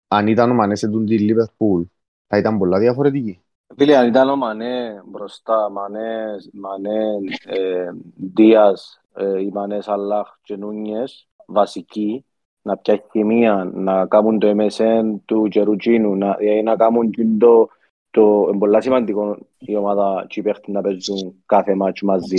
[0.08, 1.82] αν ήταν ο Μανέ σε τούτη τη Λίβερπουλ
[2.26, 3.44] θα ήταν πολλά διαφορετική.
[3.76, 7.04] Φίλε, αν ήταν ο Μανέ μπροστά, Μανέ, Μανέ,
[7.44, 12.24] ε, Δίας, ε, οι Μανέ Σαλάχ και Νούνιες, βασικοί,
[12.62, 17.68] να πιάσει χημεία, να κάνουν το MSN του Τζερουτσίνου, να, δηλαδή να κάνουν και το,
[18.10, 22.36] το είναι πολύ σημαντικό η ομάδα και οι παίχτες να παίζουν κάθε μάτς μαζί.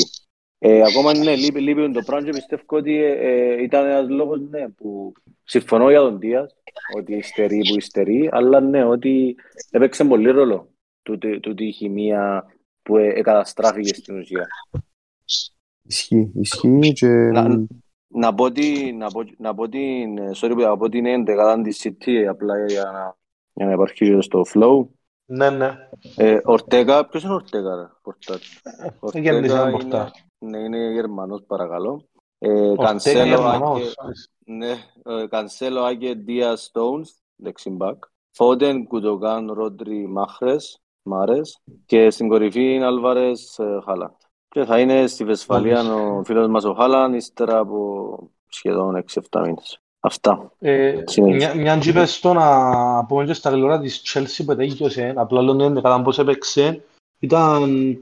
[0.59, 4.39] Ε, ακόμα ναι, λείπει, λείπει το πράγμα και πιστεύω ότι ε, ε, ήταν ένας λόγος
[4.49, 5.13] ναι, που
[5.43, 6.55] συμφωνώ για τον Δίας,
[6.97, 9.35] ότι υστερεί που υστερεί, αλλά ναι, ότι
[9.71, 10.69] έπαιξε πολύ ρόλο
[11.01, 12.45] τούτη, τούτη η χημεία
[12.81, 14.47] που ε, καταστράφηκε στην ουσία.
[15.87, 17.65] Ισχύει, ισχύει και Να-
[18.07, 21.81] Να πω ότι, να πω, να πω την, ε, sorry, να πω την έντεκα της
[21.83, 23.17] City, απλά για να,
[23.53, 24.87] για να υπάρχει και στο flow.
[25.25, 25.71] Ναι, ναι.
[26.15, 28.37] Ε, Ορτέγα, ποιος είναι ο Ορτέγα, ρε, πορτάρ.
[29.13, 30.07] Ε, γέννησε έναν είναι, πορτάρ.
[30.39, 32.05] Ναι, είναι Γερμανός, παρακαλώ.
[32.37, 33.95] Ε, Ορτέγα Κανσέλο, Γερμανός.
[33.97, 34.11] Άκε,
[34.45, 34.71] ναι,
[35.03, 38.03] ε, Κανσέλο, Άκε, Δία, Stones, δεξιμπάκ.
[38.31, 41.61] Φόντεν, Κουτογάν, Ρόντρι, Μάχρες, Μάρες.
[41.85, 44.11] Και στην κορυφή είναι Άλβαρες, ε, Χάλαντ.
[44.47, 49.79] Και θα είναι στη Βεσφαλία ο φίλος μας ο Χάλαντ, ύστερα από σχεδόν 6-7 μήνες.
[49.99, 50.51] Αυτά.
[50.59, 51.53] Ε, Συνέχισε.
[51.53, 55.41] μια, μια και είπες στο να πούμε και στα γλυόρα της Chelsea που τέλειωσε, απλά
[55.41, 56.83] λέω είναι κατά πώς έπαιξε,
[57.19, 57.97] ήταν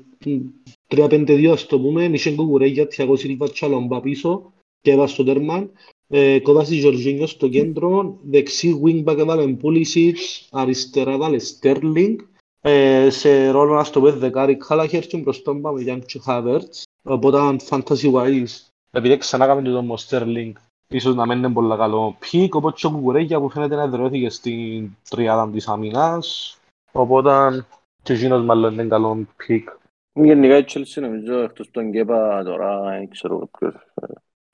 [0.96, 5.70] 3-5-2 ας το πούμε, είχε κουκουρέγια, Thiago Silva Τσαλομπά πίσω και έβα στο τέρμα,
[6.08, 10.16] ε, Κόβαση Ζορζίνιο στο κέντρο, δεξί wingback έβαλε Pulisic,
[10.52, 12.16] αριστερά έβαλε Sterling,
[12.62, 17.38] ε, σε ρόλο να στο πω δεκάρι Κάλαχερ και μπροστά πάμε Γιάνν και Χάβερτς, οπότε
[17.70, 20.52] fantasy wise, επειδή ξανά κάνουμε το όμως Sterling,
[20.88, 24.30] ίσως να μην είναι πολύ καλό pick, οπότε και ο Κουκουρέγια που φαίνεται να εδραιώθηκε
[24.30, 26.58] στην τριάδα της αμυνάς,
[26.92, 27.66] οπότε
[28.04, 29.70] και εκείνος μάλλον είναι καλό pick.
[30.14, 34.06] Γενικά η Chelsea νομίζω εκτός τον Κέπα τώρα δεν ξέρω ποιος ε,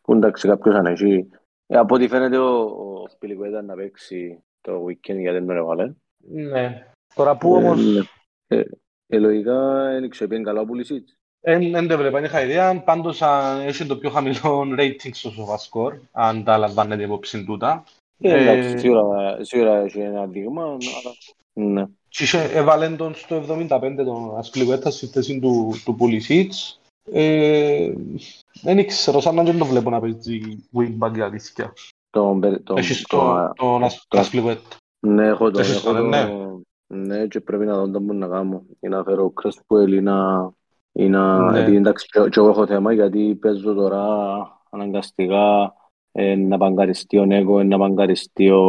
[0.01, 1.29] που εντάξει κάποιος αν έχει
[1.67, 5.93] ε, από ό,τι φαίνεται ο, ο Ασπιλικουέτα να παίξει το weekend γιατί δεν τον έβαλε
[6.17, 6.91] Ναι.
[7.15, 7.97] Τώρα που όμως
[8.47, 8.63] ε, ε,
[9.07, 12.83] ε, λογικά δεν ξέρω πήγαινε καλά ο Πουλισίτς δεν δεν το έβλεπα, δεν είχα ιδέα,
[12.83, 17.83] πάντως αν έχει το πιο χαμηλό rating στο SofaScore, αν τα λαμβάνετε υπόψη τούτα.
[18.21, 20.79] ε, Ε, εντάξει σίγουρα, σίγουρα έχει ένα δείγμα αλλά
[21.53, 21.85] ναι.
[22.09, 26.47] Και είχε- έβαλε τον στο 75 τον Ασπλικουέτα στη θέση του, του Pulisic.
[27.11, 27.93] Ε,
[28.61, 30.41] δεν ξέρω, σαν να δεν το βλέπω να παίζει
[30.77, 31.73] wingback η αλήθεια.
[32.09, 34.61] τον, περι- τον, Έχεις τον, το- τον Ασ- το- Ασπλικουέτα.
[34.99, 36.25] ναι έχω τον, Έχεις έχω τον, ναι.
[36.25, 40.01] τον ναι και πρέπει να δω τι μπορώ να κάνω ή να φέρω Κρέσπουελ ή
[40.01, 40.49] να
[40.91, 41.59] ή να, Ναι.
[41.59, 44.03] επειδή εντάξει και, και εγώ έχω θέμα γιατί παίζω τώρα
[44.69, 45.73] αναγκαστικά
[46.11, 48.61] ε, να παγκαριστεί ο Νέκο, να παγκαριστεί ο,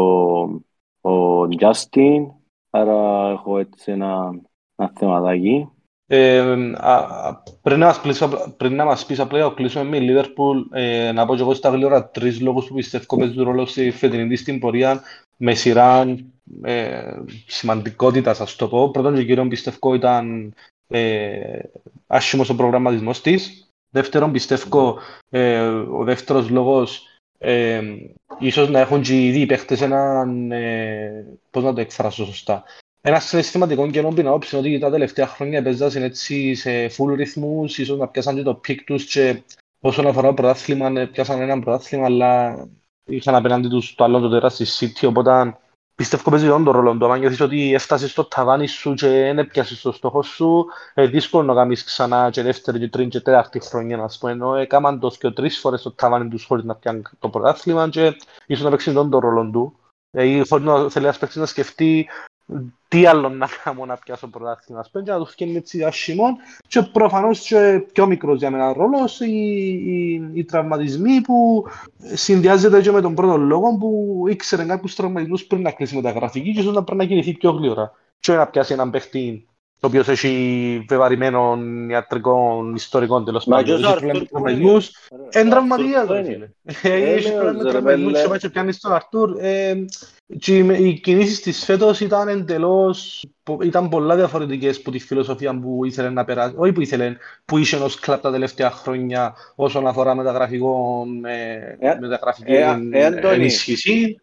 [1.00, 2.26] ο Justin
[2.70, 4.40] άρα έχω έτσι ένα,
[4.76, 5.68] ένα θεματάκι
[6.12, 6.38] Ε,
[6.76, 10.06] α, α, πριν, να μας πεις, απλά- πριν να μας πεις απλά, κλείσουμε με η
[10.08, 13.90] Liverpool, ε, να πω και εγώ στα γλυόρα τρεις λόγους που πιστεύω παίζουν ρόλο στη
[13.90, 15.02] φετινή της την πορεία
[15.36, 16.16] με σειρά
[16.62, 17.12] ε,
[17.46, 18.90] σημαντικότητας, ας το πω.
[18.90, 20.54] Πρώτον και κύριον πιστεύω ήταν
[20.88, 21.60] ε,
[22.06, 23.68] άσχημος ο προγραμματισμός της.
[23.90, 24.98] Δεύτερον πιστεύω
[25.30, 27.06] ε, ο δεύτερος λόγος
[27.42, 27.80] ε,
[28.38, 32.64] ίσως να έχουν και οι ίδιοι παίχτες έναν, ε, πώς να το εκφράσω σωστά,
[33.00, 37.78] ένας συναισθηματικό κενό που είναι όψη ότι τα τελευταία χρόνια παίζασαν έτσι σε full ρυθμούς,
[37.78, 39.42] ίσως να πιάσαν και το peak τους και
[39.80, 42.56] όσον αφορά το πρωτάθλημα, ε, πιάσαν ένα πρωτάθλημα, αλλά
[43.04, 45.58] είχαν απέναντι τους το άλλο το τέρας στη City, οπότε
[46.00, 47.12] πιστεύω παίζει τον ρόλο του.
[47.12, 51.44] Αν νιώθεις ότι έφτασες στο ταβάνι σου και δεν έπιασες το στόχο σου, ε, δύσκολο
[51.44, 55.12] να κάνεις ξανά και δεύτερη και τρίτη και τέταρτη χρονιά, να πούμε, ενώ έκαναν το
[55.18, 58.92] και τρεις φορές το ταβάνι τους χωρίς να πιάνουν το πρωτάθλημα και ίσως να παίξεις
[58.92, 59.78] τον το ρόλο του.
[60.10, 62.08] Δηλαδή, χωρίς να θέλεις ένας παίκτης να σκεφτεί
[62.88, 66.36] τι άλλο να κάνω να πιάσω πρωτάθλημα σπέν και να του φτιάξει έτσι ασχημών
[66.68, 69.32] και προφανώς και πιο μικρός για μένα ρόλος οι,
[69.86, 71.66] οι, οι τραυματισμοί που
[72.14, 76.60] συνδυάζεται και με τον πρώτο λόγο που ήξερε κάποιους τραυματισμούς πριν να κλείσει μεταγραφική και
[76.60, 79.44] ίσως να πρέπει να κινηθεί πιο γλύωρα και να πιάσει έναν παίχτη
[79.80, 81.58] το οποίος έχει βεβαρημένο
[81.88, 83.78] ιατρικό ιστορικό τέλος πάντων.
[85.34, 86.08] Είναι τραυματίας.
[86.82, 87.30] Έχει
[87.68, 88.72] τραυματισμούς και πιάνει.
[90.38, 93.26] Και οι κινήσεις της φέτος ήταν εντελώς,
[93.62, 97.76] ήταν πολλά διαφορετικές από τη φιλοσοφία που ήθελε να περάσει, όχι που ήθελε, που είχε
[97.76, 101.04] ως κλαπ τα τελευταία χρόνια όσον αφορά μεταγραφικό,
[102.00, 102.52] μεταγραφική
[103.22, 104.20] ενίσχυση.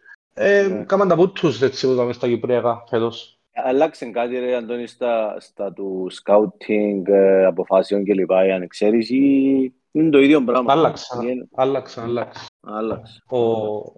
[0.86, 3.38] Κάμαν τα πούτους έτσι που είπαμε στα Κυπριακά φέτος.
[3.64, 7.06] Αλλάξε κάτι ρε Αντώνη στα, στα του σκάουτινγκ,
[7.46, 8.32] αποφάσεων κλπ.
[8.32, 10.72] Αν ξέρεις ή είναι το ίδιο πράγμα.
[10.72, 11.18] Άλλαξα,
[11.54, 12.46] άλλαξα, άλλαξα.
[12.70, 13.22] Άλλαξε.
[13.26, 13.38] Ο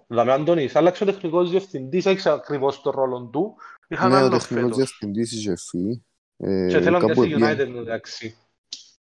[0.07, 3.55] Δαμέ Αντώνης, άλλαξε ο τεχνικός διευθυντής, έχει ακριβώς το ρόλο του.
[3.87, 4.75] Είχαν Ναι, ο άλλο τεχνικός φέτος.
[4.77, 6.03] διευθυντής είχε φύγει.
[6.37, 8.35] Ε, Και θέλω να κάπου πιάσει επία- United εντάξει.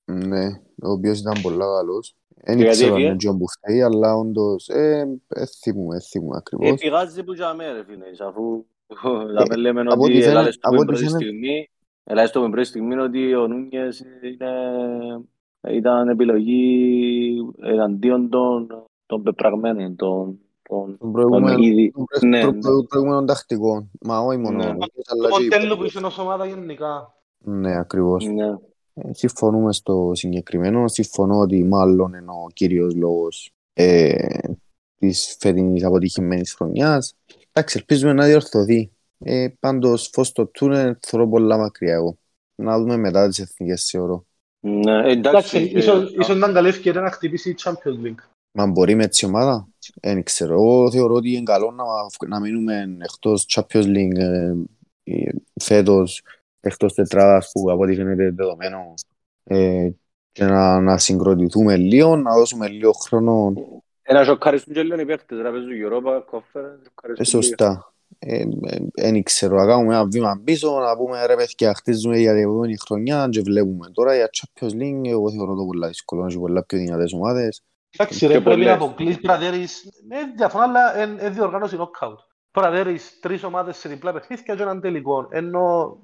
[0.05, 0.45] Ναι,
[0.83, 2.15] ο οποίος ήταν πολλά καλός.
[2.43, 5.99] Δεν Και γιατί ήξερα έφυγε; με ποιον που φταίει, αλλά όντως, ε, ε, θυμούμαι, ε,
[5.99, 6.79] θυμούμαι Ε, ακριβώς.
[6.79, 8.65] πηγάζει που για μέρα, φίλε, αφού
[9.35, 11.69] θα με λέμε από ότι ό,τι φαίνεται- ελάλες το από με ό,τι πρώτη φαίνεται- στιγμή,
[12.03, 15.25] ελάλες το με πρώτη στιγμή ότι ο Νούνιες είναι,
[15.69, 18.67] ήταν επιλογή εναντίον των,
[19.07, 20.39] των πεπραγμένων, των,
[20.69, 21.91] των, Τον προηγούμενο- ήδη.
[21.91, 22.59] τον προ- Ναι, τον ναι.
[22.59, 23.87] προ- προηγούμενο τακτικό.
[24.01, 24.63] Μα όχι μόνο Ναι.
[24.63, 25.85] ο Νούνιες, αλλά Το και οι μοντέλο που υπόλοιποι.
[25.97, 27.15] είσαι ως ομάδα γενικά.
[27.37, 28.25] Ναι, ακριβώς.
[28.25, 28.45] Ναι.
[28.93, 30.87] Ε, Συμφωνούμε στο συγκεκριμένο.
[30.87, 34.27] Συμφωνώ ότι μάλλον είναι ο κύριος λόγος ε,
[34.99, 37.13] της φετινής αποτυχημένης χρονιάς.
[37.51, 38.91] Εντάξει, ελπίζουμε να διορθωθεί.
[39.19, 42.17] Ε, πάντως, φως στο τούνελ θεωρώ πολλά μακριά εγώ.
[42.55, 44.25] Να δούμε μετά τις εθνικές θεωρώ.
[44.59, 48.23] Ναι, Εντάξει, εντάξει, ίσως ε, ίσως να είναι καλή ευκαιρία να χτυπήσει η Champions League.
[48.59, 49.67] Μα μπορεί με έτσι ομάδα.
[50.01, 50.53] Δεν ξέρω.
[50.53, 51.83] Εγώ θεωρώ ότι είναι καλό να,
[52.27, 54.53] να μείνουμε εκτός Champions League ε,
[55.03, 56.23] ε, φέτος,
[56.59, 58.93] εκτός τετράδας που από ό,τι φαίνεται δεδομένο
[59.43, 59.89] ε,
[60.31, 63.53] και να, να συγκροτηθούμε λίγο, να δώσουμε λίγο χρόνο
[64.09, 67.93] ένα σοκαριστούν και λίγο οι παίκτες, να παίζουν Europa, Conference, Ε, σοκαριστούν σωστά.
[68.93, 72.77] Δεν ξέρω, να κάνουμε ένα βήμα πίσω, να πούμε ρε παιδιά, χτίζουμε για την επόμενη
[72.77, 73.89] χρονιά και βλέπουμε.
[73.93, 77.61] Τώρα για Champions League, εγώ θεωρώ το πολλά δύσκολο, έχει πολλά πιο δυνατές ομάδες.
[77.91, 78.67] Εντάξει Και ρε, πρέπει πολλές.
[78.67, 82.15] να αποκλείς πραδέρεις, ε, διαφωνώ, αλλά εν- εν διοργάνωση knockout.
[82.51, 85.27] Πραδέρεις τρεις ομάδες σε διπλά παιχνίδια και έναν τελικό.
[85.31, 85.97] Ενώ,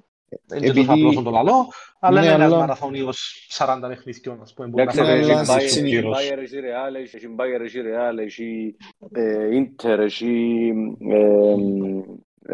[0.47, 1.67] δεν είναι τόσο Επειδή- απλό το λαλό,
[1.99, 4.69] αλλά Ναι, είναι ένας αλλά- μαραθώνιος 40 παιχνιδιών, ας πούμε.
[4.69, 6.17] που Εντάξει, να ρε, Ναι, έχει αλλά παίζεις Bayern, στην έχει πλήρως.
[6.17, 8.75] Bayern, έχει Real, έχει- έχει Bayern, έχει Real, έχει
[9.11, 10.71] ε, Inter, έχει
[11.09, 11.55] ε,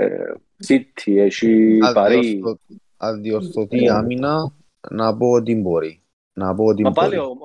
[0.05, 0.33] ε,
[0.67, 1.95] City, έχει Paris.
[1.95, 2.59] Αδιορθω-
[2.97, 3.89] Αδιορθωτή Ε.
[3.91, 4.53] άμυνα,
[4.89, 6.03] να πω ότι μπορεί.
[6.33, 7.27] Να πω ότι Μα πάλι μπορεί.
[7.27, 7.37] ο,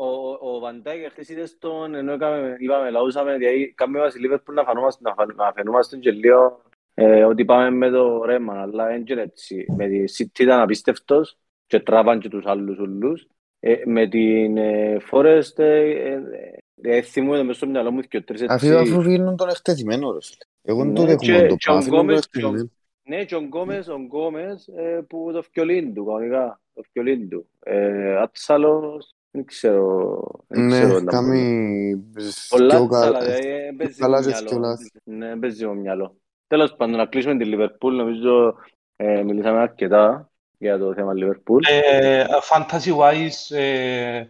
[0.45, 4.19] ο, ο Van Dijk χθες είδες τον, ενώ έκαμε, είπαμε, λαούσαμε, δηλαδή κάμε μας η
[4.29, 6.63] Liverpool να φανούμαστε, να, φαν, να φαινούμαστε και λίγο
[6.95, 9.67] ε, ότι πάμε με το ρέμα, αλλά δεν είναι έτσι.
[9.77, 13.27] Με τη City ήταν απίστευτος και τράβαν και τους άλλους ούλους.
[13.61, 16.21] Ε, με την ε, Forest, ε, ε,
[16.83, 18.93] ε, θυμούμαι μέσα στο μυαλό μου και τρεις Αφού έτσι.
[18.93, 20.45] αφού βγαίνουν τον εκτεθειμένο ρε φίλε.
[20.63, 21.81] Εγώ δεν το Ναι, δέχομαι και- το και ο πράγμα.
[21.81, 22.69] αφήνουν τον Γκόμες- εκτεθειμένο.
[23.03, 27.47] Ναι, και ο Γκόμες, ο Γκόμες ε, που το φκιολίν του, κανονικά, το φκιολίν του.
[27.61, 31.11] Ε, Άτσαλος, δεν ξέρω, δεν ξέρω Ναι, να πω.
[31.11, 31.97] κάνει
[32.49, 34.49] Πολλά πιο τσάλα, κα- δηλαδή, ε, παίζει καλά με και μυαλό.
[34.49, 34.91] πιο λάθη.
[35.05, 36.17] Ναι, παίζει με μυαλό.
[36.47, 38.55] Τέλος πάντων, να κλείσουμε τη Λιβερπούλ, νομίζω
[38.97, 41.63] ε, μιλήσαμε αρκετά για το θέμα Λιβερπούλ.
[41.69, 44.27] Ε, Fantasy-wise, ε, ε,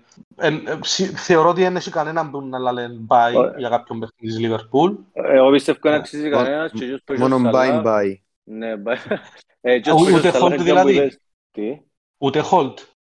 [0.46, 3.54] ε, σι- θεωρώ ότι δεν έχει κανέναν που να λένε bye Ωραία.
[3.58, 4.96] για κάποιον παιχνίδι της Liverpool.
[5.12, 7.86] Ε, Εγώ πιστεύω να αξίζει Μόνο- κανένας και εκείνος που έχει ο Μόνο Σαλάχ- bye
[7.86, 8.14] bye.
[8.44, 9.16] Ναι, bye.
[9.60, 10.92] Ε, εκείνος που Ούτε έχει ο Σαλάχ Holt ήταν δηλαδή.
[10.92, 11.80] που είπες- Τι;
[12.18, 12.40] Ούτε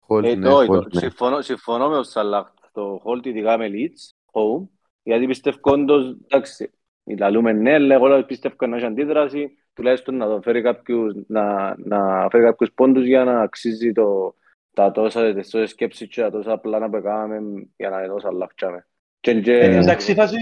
[0.07, 0.19] Holt.
[0.19, 0.99] Hold, Ε, ναι, το, hold, το, ναι.
[0.99, 4.67] συμφωνώ, συμφωνώ με τον Σαλάχ, το Holt ειδικά με Leeds, home,
[5.03, 6.71] γιατί πιστεύω όντως, εντάξει,
[7.17, 12.27] λαλούμε ναι, αλλά εγώ πιστεύω να έχει αντίδρασης, τουλάχιστον να το φέρει κάποιους, να, να
[12.31, 14.35] φέρει κάποιους πόντους για να αξίζει το,
[14.73, 17.39] τα τόσα, τις τόσες σκέψεις και τα τόσα πλάνα που έκαναμε
[17.77, 18.87] για να δώσει Σαλάχ τσάμε.
[19.19, 20.37] Και, και, Ε, Εντάξει, η φάση...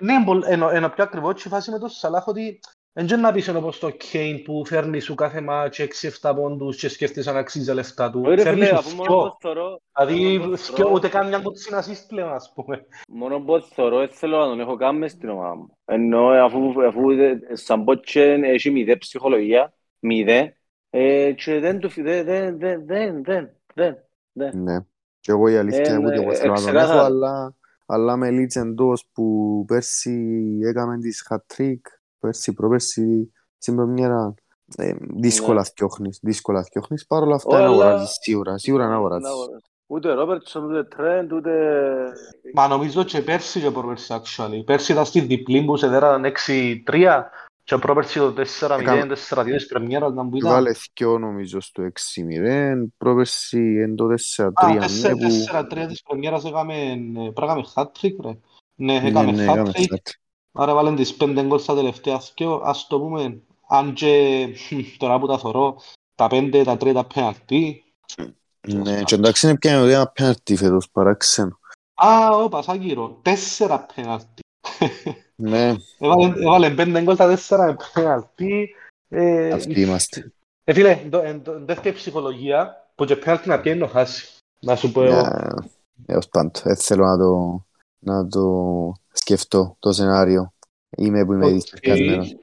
[0.00, 2.60] Ναι, μπολ- ενώ, ενώ πιο ακριβώς και η φάση με τον Σαλάχ ότι
[2.98, 5.78] δεν είναι να πεις ενώ όπως το Kane που φέρνει σου κάθε μάτς
[6.20, 8.22] 6-7 πόντους και σκέφτεσαι αν αξίζει τα λεφτά του.
[8.24, 9.16] Όχι, ρε Φέρνει φίλε, σου αφού μόνος δυο.
[9.22, 12.86] πως θωρώ, Δηλαδή, μόνος πως δυο, θωρώ- ούτε καν μια κοτσίνα assist πλέον, ας πούμε.
[13.08, 15.66] Μόνος πως θωρώ, δεν θέλω να τον έχω καν μες στην ομάδα μου.
[15.84, 20.56] Ενώ ε, αφού, αφού ε, σαν πότσεν έχει μηδέ ψυχολογία, μηδέ,
[20.90, 23.96] ε, και δεν του φυ- δεν, δεν, δεν, δεν, δεν, δεν,
[24.32, 24.62] δεν.
[24.62, 24.78] Ναι.
[25.20, 26.92] Και εγώ η αλήθεια Ε, είναι ότι ναι, εγώ ε, θέλω να τον ξεκάθαρα.
[26.98, 27.54] έχω, αλλά,
[27.86, 31.80] αλλά με Leeds εντός που πέρσι έκαμε της hat-trick,
[32.26, 34.34] πέρσι, προπέρσι, στην πρεμιέρα,
[34.76, 37.66] ε, δύσκολα θκιόχνεις, δύσκολα θκιόχνεις, παρόλα αυτά Ναι.
[37.66, 39.28] Όλα- να αγοράζεις σίγουρα, σίγουρα να αγοράζεις.
[39.86, 41.52] Ούτε Ρόμπερτσον, ούτε Τρέντ, ούτε...
[42.54, 44.62] Μα νομίζω και πέρσι και προπέρσι, actually.
[44.64, 47.30] Πέρσι ήταν στη διπλή που σε δέραν 6-3
[47.64, 50.50] Και πρόπερση το 4-0, Έκαμε- 4-2 της πρεμιέρας να που ήταν.
[50.50, 55.10] Βάλε δυο νομίζω στο 6-0, πρόπερση εν το 4-3 Α, ναι,
[55.50, 55.86] 4-3 που...
[55.86, 58.38] της πρεμιέρας έκαμε, ε, πρέπει να έκαμε hat-trick ρε.
[58.74, 60.10] Ναι, Ναι, έκαμε ναι, έκαμε hat-trick.
[60.56, 60.62] Hat-trick.
[60.62, 64.48] Άρα βάλεν τις πέντε γκολ στα τελευταία δυο, ας το πούμε, αν και
[64.98, 65.76] τώρα που τα θωρώ,
[66.14, 67.84] τα πέντε, τα τρία, τα πέναλτι.
[68.68, 71.58] Ναι, και εντάξει είναι πια ένα πέναλτι φέτος παράξενο.
[71.94, 74.42] Α, όπα, σαν γύρω, τέσσερα πέναλτι.
[75.34, 78.74] Ναι, Έβαλε, έβαλε πέντε γκολ στα τέσσερα με πέναλτι.
[79.08, 80.32] Ε, αυτοί είμαστε.
[80.64, 83.88] ε, φίλε, εν το- εν το- εν τέθκοια ψυχολογία, που και πέναλτι να πιάννει να
[83.88, 84.28] χάσει.
[84.60, 85.18] Να σου πω εγώ.
[85.18, 85.48] Ε,
[86.06, 87.64] Τέλος πάντων, δεν θέλω να το,
[87.98, 88.42] να το
[89.16, 90.52] σκεφτώ το σενάριο.
[90.96, 91.52] Είμαι που είμαι Οκ.
[91.52, 92.36] δυστυχισμένος.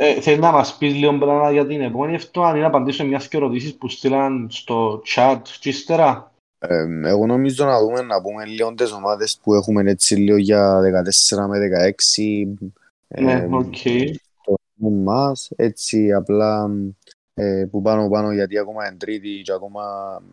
[0.00, 3.28] Ε, θέλεις να μας πεις λίγο πράγματα για την επόμενη εβδομάδα ή να απαντήσω μιας
[3.28, 8.44] και ερωτήσεις που στείλαν στο chat και ύστερα; Ε, εγώ νομίζω να δούμε να πούμε
[8.44, 12.46] λίγο τις ομάδες που έχουμε έτσι λίγο για 14 με 16
[13.08, 13.76] ε, Ναι, οκ.
[14.74, 16.70] μου μας, έτσι απλά
[17.34, 19.82] ε, που πάνω πάνω γιατί ακόμα είναι τρίτη και ακόμα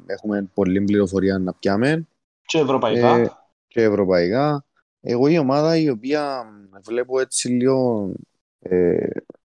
[0.05, 2.07] έχουμε πολλή πληροφορία να πιάμε
[2.45, 3.15] Και ευρωπαϊκά.
[3.17, 3.31] Ε,
[3.67, 4.64] και ευρωπαϊκά.
[5.07, 6.45] Εγώ η ομάδα η οποία
[6.83, 8.11] βλέπω έτσι λίγο
[8.59, 9.07] ε,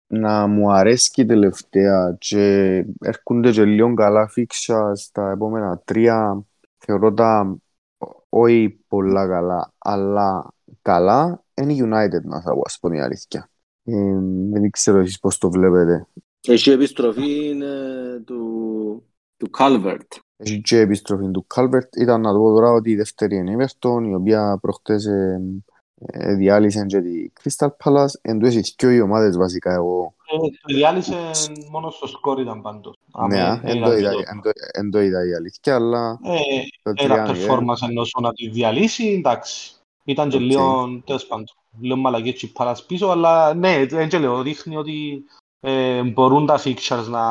[0.08, 6.46] να μου αρέσει τελευταία και έρχονται και λίγο καλά fixtures στα επόμενα τρία
[6.78, 7.58] θεωρώ τα
[8.30, 13.50] όχι πολλά καλά αλλά καλά είναι η United να θα πω ας πω την αλήθεια.
[13.84, 13.94] Ε,
[14.52, 16.08] δεν ξέρω εσείς πώς το βλέπετε.
[16.48, 19.04] Έχει επιστροφή ε, του,
[19.38, 20.08] του Calvert.
[20.42, 21.96] Έχει και επιστροφή του Κάλβερτ.
[21.96, 25.42] Ήταν να το πω τώρα ότι η δεύτερη είναι η Everton, η οποία προχτές ε,
[26.06, 28.14] ε, διάλυσε και τη Crystal Palace.
[28.22, 30.14] Εν τω έχει και οι ομάδες βασικά εγώ.
[30.32, 31.18] Ε, το διάλυσε
[31.72, 32.96] μόνο στο σκορ ήταν πάντως.
[33.30, 36.20] Ναι, Αμέ, εν ήταν το είδα- το- εν το- εν το είδα η αλήθεια, αλλά
[36.24, 36.38] Ε,
[36.84, 39.72] το Ένα 3-0, performance εννοώ να τη διαλύσει, εντάξει.
[40.04, 40.42] Ήταν και Οκ.
[40.42, 41.46] λίγο, τέλος πάντων,
[41.80, 45.24] λίγο μαλακή τσιπάρας πίσω, αλλά ναι, δεν και λέω, δείχνει ότι
[45.60, 47.22] ε, μπορούν τα fixtures να,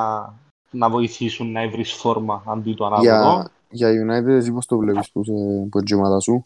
[0.70, 3.06] να βοηθήσουν να βρεις φόρμα αντί του ανάποδο.
[3.10, 5.32] για, για United εσύ πώς το βλέπεις που, σε,
[5.70, 6.42] που είναι η ομάδα σου;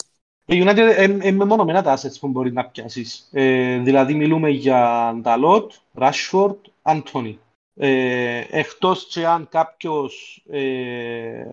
[0.46, 3.28] Η United είναι μεμονωμένα τα assets που μπορεί να πιάσεις.
[3.32, 5.66] Ε, δηλαδή μιλούμε για Dalot,
[5.98, 7.35] Rashford, Anthony.
[7.74, 10.61] Ε, εκτός και αν κάποιος ε,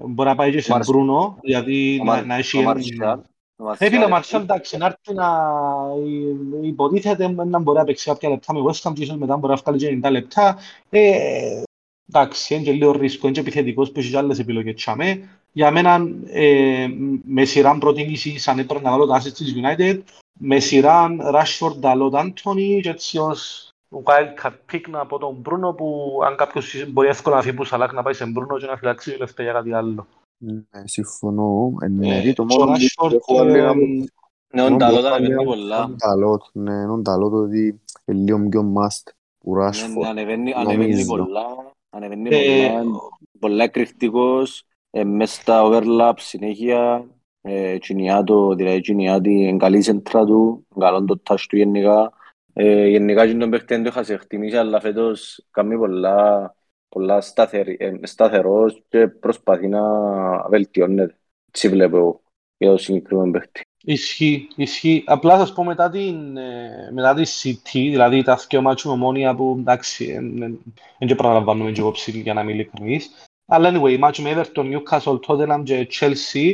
[0.08, 2.63] μπορεί να πάει και σε Μαρσ- Μπρούνο, δηλαδή Ο να, Μαρ- να ο έχει...
[2.63, 3.19] Μαρσιάλ.
[3.58, 5.27] Ο Ε, φίλε, ο Μαρσιάλ Μαρσιάλ, εντάξει, να έρθει να
[6.62, 9.53] ε, υποτίθεται να μπορεί να παίξει κάποια λεπτά με West Ham και ίσως μετά μπορεί
[9.53, 10.58] να βγάλει και 90 λεπτά.
[10.89, 11.62] Ε,
[12.13, 15.30] εντάξει, είναι και λίγο ρίσκο, είναι και επιθετικός που έχεις και άλλες επιλογές τσάμε.
[15.52, 16.88] Για μένα, ε,
[17.26, 20.00] με σειρά προτίμησης, σαν έπρεπε να βάλω τα assets της United,
[20.39, 23.69] με σειρά Rashford, Dalot, Anthony και έτσι ως
[24.04, 27.93] wildcard pick να πω τον Μπρούνο που αν κάποιος μπορεί εύκολα να φύγει που Σαλάκ
[27.93, 30.08] να πάει σε Μπρούνο και να φυλάξει λεφτά για κάτι άλλο.
[30.38, 31.74] Ναι, συμφωνώ.
[31.82, 33.84] Εν Ε, μέρει το και ο μόνο Rashford, που έχω άλλη να πω ε,
[34.54, 35.84] Ναι, ο Μόνο Νταλότ που έχω ανεβαίνει άλλη- πολλά.
[35.86, 40.06] είναι Dalot, ναι, είναι Dalot ότι είναι λίγο πιο must που Ναι, ναι, Rashford.
[40.10, 41.06] ανεβαίνει, ανεβαίνει νομίζω.
[41.15, 41.45] πολλά.
[41.89, 42.99] Ανεβαίνει Ε, πολλά.
[43.39, 44.63] Πολλά εκρηκτικός.
[44.89, 47.08] Ε, μες στα overlap συνέχεια.
[47.41, 50.67] Ε, Τσινιάτο, δηλαδή Τσινιάτη είναι καλή σέντρα του.
[50.80, 52.13] Καλό το touch του γενικά.
[52.54, 56.56] Ε, γενικά και τον παίχτη δεν το είχα σε εκτιμήσει, αλλά φέτος κάνει πολλά,
[56.89, 59.82] πολλά σταθερ, ε, σταθερός και προσπαθεί να
[60.49, 61.17] βελτιώνεται.
[61.47, 62.21] Έτσι βλέπω εγώ
[62.58, 63.62] για το συγκεκριμένο παίχτη.
[63.84, 65.04] Ισχύει, ισχύει.
[65.08, 68.94] Απλά θα σας πω μετά την, ε, μετά τη City, δηλαδή τα δύο μάτσου με
[68.94, 70.13] ομόνια που εντάξει,
[71.00, 73.10] δεν και παραλαμβάνουμε και υπόψη για να είμαι ειλικρινής.
[73.48, 76.54] Αλλά anyway, μάτσο με Everton, Newcastle, Tottenham και Chelsea,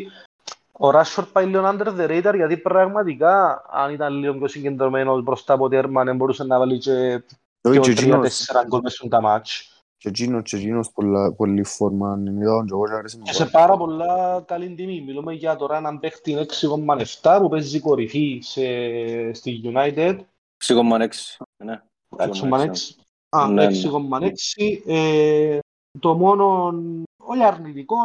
[0.71, 5.53] ο Rashford πάει λίγο under the radar γιατί πραγματικά αν ήταν λίγο πιο συγκεντρωμένος μπροστά
[5.53, 7.21] από τέρμα δεν μπορούσε να βάλει και Όχι,
[7.61, 9.74] πιο και εκείνος- τρία-τέσσερα γκολ μες στον τα μάτς.
[10.05, 12.17] Και εκείνος- και εκείνος πολλά- πολύ φόρμα.
[12.19, 15.01] Είναι είδα, και εγώ και άρεσε μου Και σε πάρα πάρα πολλά καλή τιμή.
[15.05, 18.61] Μιλούμε για τώρα έναν παίχτη 6,7 που παίζει κορυφή σε,
[19.33, 20.17] στη United.
[20.67, 21.37] 6,6.
[21.63, 21.81] Ναι.
[22.17, 22.95] 6,6.
[23.29, 23.75] Α, Ναι, ναι.
[23.75, 24.81] 6,6.
[24.85, 25.59] Ε,
[25.99, 26.73] το μόνο,
[27.17, 27.95] όχι αρνητικό,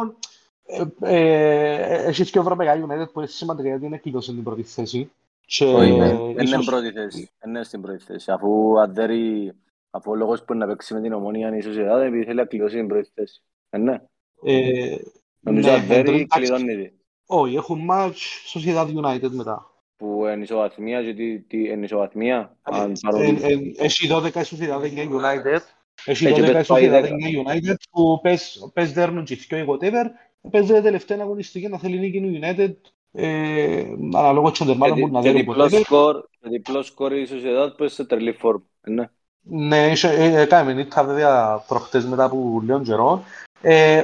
[0.65, 4.63] ε, ε, έχει και ο Ευρωπαϊκά United που είναι σημαντικά γιατί είναι κλείδωσε την πρώτη
[4.63, 5.11] θέση.
[5.45, 6.05] Και Όχι, ναι.
[6.09, 7.29] ε, Δεν είναι ίσως- πρώτη θέση.
[7.39, 8.31] Δεν είναι στην πρώτη θέση.
[8.31, 9.51] Αφού αδέρει,
[9.91, 12.35] αφού ο λόγος που είναι να παίξει με την ομόνια είναι η Σοσιαδάδ επειδή θέλει
[12.35, 13.41] να κλειδώσει την πρώτη θέση.
[13.69, 14.01] Ε, ναι.
[14.43, 14.95] ε,
[15.39, 16.93] Νομίζω ναι, αδέρει εντάξει, κλειδώνεται.
[17.25, 18.17] Όχι, έχουν match
[18.53, 19.65] Sociedad United μετά.
[19.97, 22.57] Που είναι ισοβαθμία και τι, τι είναι ισοβαθμία.
[22.61, 23.35] Αν Ε, πάρουν...
[23.41, 25.59] ε, Έχει 12 η Sociedad 9 United.
[26.05, 27.07] Έχει Ε, και 12 η πες πάει Sociedad 10.
[27.07, 27.09] 9
[27.45, 30.05] United που πες, πες δέρνουν και θκιο ή whatever.
[30.51, 32.73] Παίζει τελευταία αγωνιστική να θέλει νίκη η United.
[33.11, 33.85] Ε,
[34.15, 35.81] αναλόγως των Και τερμάτων δι- που να και δέρουν διπλό whatever.
[35.83, 38.63] σκορ, και διπλό σκορ η Σοσιαδάδ που είναι σε τρελή φόρμα.
[39.49, 39.67] Ε, Ναι.
[39.67, 43.23] Ναι, είχε- ε, έκαμε νύχτα βέβαια προχτές μετά από λίγο καιρό.
[43.61, 44.01] Ε,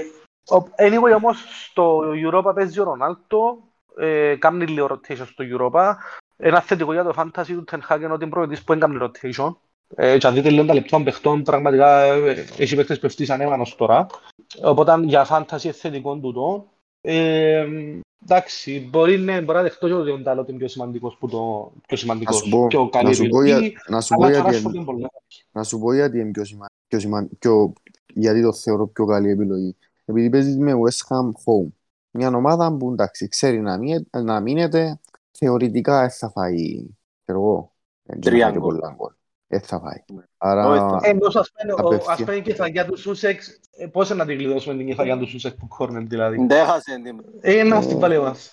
[0.50, 3.58] ο- anyway όμως στο Europa παίζει ο Ρονάλτο,
[3.98, 5.94] ε, κάνει λίγο rotation στο Europa.
[6.38, 8.98] Ένα θετικό για το fantasy του Ten Hag είναι ότι είναι προπονητής που δεν κάνει
[9.02, 9.56] rotation.
[9.96, 13.42] Ε, και αν δείτε λίγο τα λεπτά των παιχτών, πραγματικά ε, έχει παίχτες που φτύσαν
[13.42, 14.06] έβαν ως τώρα.
[14.64, 16.66] Οπότε για φάνταση θετικό τούτο.
[17.10, 17.68] Ε,
[18.24, 21.72] εντάξει, μπορεί, ναι, μπορεί να δεχτώ και ότι ο Ντάλοτ είναι πιο σημαντικός που το
[21.88, 24.32] πιο σημαντικός, σου πω- πιο καλή να σου πω για- επιλογή, να σου πω αλλά
[24.32, 25.10] γιατί τώρα είναι- σου πολλά.
[25.52, 27.74] Να σου πω γιατί είναι πιο σημαντικό, πιο σημαν- πιο-
[28.14, 29.76] γιατί το θεωρώ πιο καλή επιλογή.
[30.06, 31.72] Επειδή παίζεις με West Ham home.
[32.12, 35.00] Μια ομάδα που εντάξει, ξέρει να, μείνε- να μείνεται,
[35.32, 36.86] θεωρητικά δεν θα φάει,
[37.24, 38.80] ξέρω εγώ, δεν θα Τρία φάει και γκολ.
[39.50, 39.60] Πολλά γκολ.
[39.60, 40.04] Δεν θα φάει.
[40.18, 40.24] Ναι.
[40.38, 42.14] Άρα, Όχι, θα- Ε, Ενώ ας πούμε, ο- Απευθεία.
[42.14, 45.56] ας πούμε η κεφαλιά του Σούσεξ, ε, πώς να την κλειδώσουμε την κεφαλιά του Σούσεξ
[45.56, 47.20] που κόρνερ δηλαδή; Δεν έχασε την.
[47.42, 48.52] Ε, να στην πάλι μας.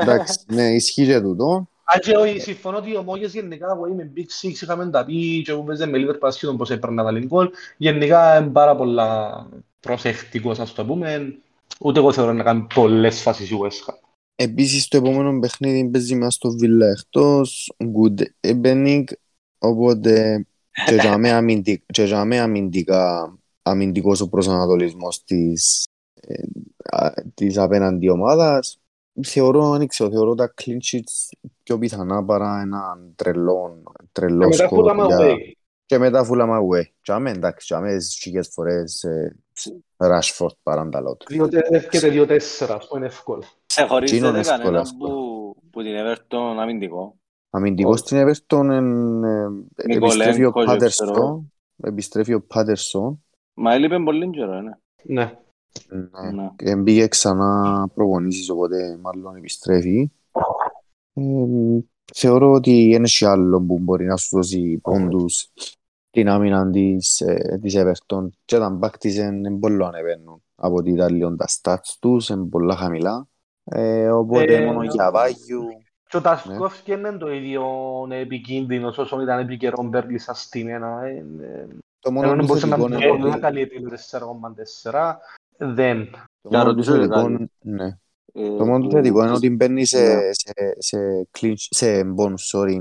[0.00, 1.68] εντάξει, ναι, ισχύει και τούτο.
[1.90, 5.42] Αν και όχι, συμφωνώ ότι οι ομόγες γενικά, εγώ είμαι Big Six, είχαμε τα πει
[5.42, 7.50] και εγώ παίζε με Liverpool ασχέτων πώς έπαιρνα τα λιγκόλ.
[7.76, 9.46] Γενικά είναι πάρα πολλά
[9.80, 11.34] προσεκτικός, ας το πούμε.
[11.80, 13.94] Ούτε εγώ θεωρώ να κάνει πολλές φάσεις η West Ham.
[14.36, 18.22] Επίσης το επόμενο παιχνίδι παίζει μας στο Βίλα εκτός, good
[18.52, 19.04] evening,
[19.58, 20.46] οπότε
[20.86, 25.84] και για μέ αμυντικ- και για μέ αμυντικά, αμυντικός ο προσανατολισμός της,
[26.20, 26.42] ε,
[26.96, 28.80] α, της απέναντι ομάδας.
[29.26, 33.82] Θεωρώ, δεν ξέρω, θεωρώ τα clean sheets πιο πιθανά παρά έναν τρελό,
[34.12, 35.36] τρελό Και μετά σκορ Fulham για- away.
[35.86, 36.82] και μετά Fulham away.
[37.02, 39.36] Και αμέ, εντάξει, και αμέ χίλιες φορές ε,
[39.96, 41.22] Rashford παρά τα λότ.
[41.28, 43.42] Διότι έρχεται 2-4, αυτό είναι εύκολο.
[43.66, 45.12] Ξεχωρίζεται Εκείνον εύκολα, κανέναν εύκολα.
[45.14, 47.17] που, που την Everton αμυντικό.
[47.50, 49.46] Αμυντικός στην Everton εν, ε,
[49.76, 51.12] επιστρέφει ο Νικολέγκο, Πάτερσον.
[51.12, 51.44] ξέρω.
[51.82, 53.24] Επιστρέφει ο Πάτερσον.
[53.54, 54.70] Μα έλειπε πολύ καιρό, ναι.
[55.02, 55.38] Ναι.
[55.88, 56.30] Ναι.
[56.30, 56.50] Ναι.
[56.56, 60.10] Και μπήκε ξανά προπονήσεις, οπότε μάλλον επιστρέφει.
[61.12, 61.22] Ε,
[62.14, 65.52] θεωρώ ότι είναι και άλλο που μπορεί να σου δώσει πόντους
[66.10, 70.90] την άμυνα της, ε, της Everton και τα μπακ της είναι πολύ ανεβαίνουν από ότι
[70.90, 73.28] ήταν λίγο τα stats τους, είναι πολλά χαμηλά.
[73.64, 75.62] Ε, οπότε Ε, μόνο για βάγιου
[76.08, 77.64] Και ο Τασκόφσκι είναι το ίδιο
[78.10, 81.04] επικίνδυνος όσο ήταν επικαιρό Μπέρλι στα στήμενα.
[81.04, 81.66] Ε, ε,
[81.98, 85.18] το μόνο Ενώ που μπορούσε να θετικό είναι είναι ότι- πολλά καλή επιλογή 4,4.
[85.56, 86.10] Δεν.
[86.40, 87.32] το Να μόνο που ρωτήσω θετικό κάτι.
[87.32, 87.86] είναι- ναι.
[88.34, 90.20] Ε, Το μόνο που- θετικό είναι ότι μπαίνει σε, Ναι.
[90.32, 92.76] σε, σε, clinch, σε bonus, sorry,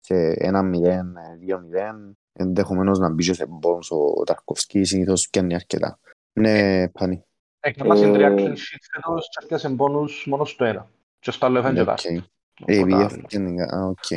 [0.00, 2.14] σε 1-0, 2-0.
[2.32, 5.98] Ενδεχομένως να μπει και σε bonus ο Ταρκοφσκή, συνήθως πιάνει αρκετά.
[6.32, 7.22] Ναι, πάνει.
[7.60, 10.88] Έκαναμε Ε, τρία clean sheets φέτος και έρχεσαι μπόνους μόνο στο ένα.
[11.18, 12.24] Και στο άλλο έφαγε Ναι, και τα.
[12.60, 12.68] Οκ.
[12.68, 14.10] Ε, Οπότε, επειδή έφτιανε, α, οκ.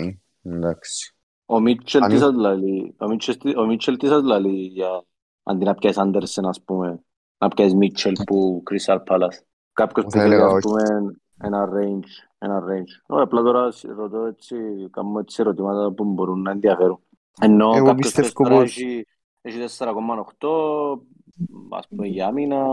[0.44, 1.14] Εντάξει.
[1.46, 5.04] Ο Μίτσελ Αν- τι σας λαλεί, ο Μίτσελ, τι- ο Μίτσελ τι σας λαλεί για
[5.44, 7.04] αντί να πιάσεις Άντερσεν ας πούμε,
[7.38, 9.38] να πιάσεις Μίτσελ που Crystal Palace;
[9.74, 10.62] Κάποιος που Θα θέλει έλεγα ας όχι.
[10.68, 10.84] πούμε
[11.44, 13.04] ένα range, ένα range.
[13.08, 14.56] Ωραία, απλά τώρα ρωτώ έτσι,
[14.92, 17.00] κάνουμε έτσι ερωτήματα που μπορούν να ενδιαφέρουν.
[17.42, 19.06] Ενώ Εγώ κάποιος πιστεύω θες τώρα πως- έχει,
[19.42, 21.02] έχει 4,8
[21.70, 22.66] ας πούμε για άμυνα,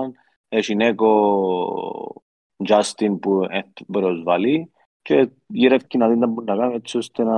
[0.48, 2.22] έχει Νέκο
[2.68, 4.70] Justin που ε, μπορεί να τους βάλει
[5.06, 7.34] και γυρεύει να δει να μπορεί να κάνει έτσι ώστε να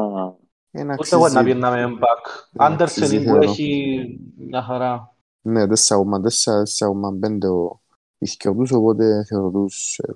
[0.71, 1.45] Ένα Ούτε εγώ να αξίζει.
[1.45, 2.25] πιέναμε back.
[2.53, 3.43] Δεν Άντερσεν αξίζει, που θεωρώ.
[3.51, 5.15] έχει μια χαρά.
[5.41, 7.81] Ναι, 4,4, 4,5 ο
[8.19, 10.13] ισχυό τους, οπότε θεωρώ τους ε,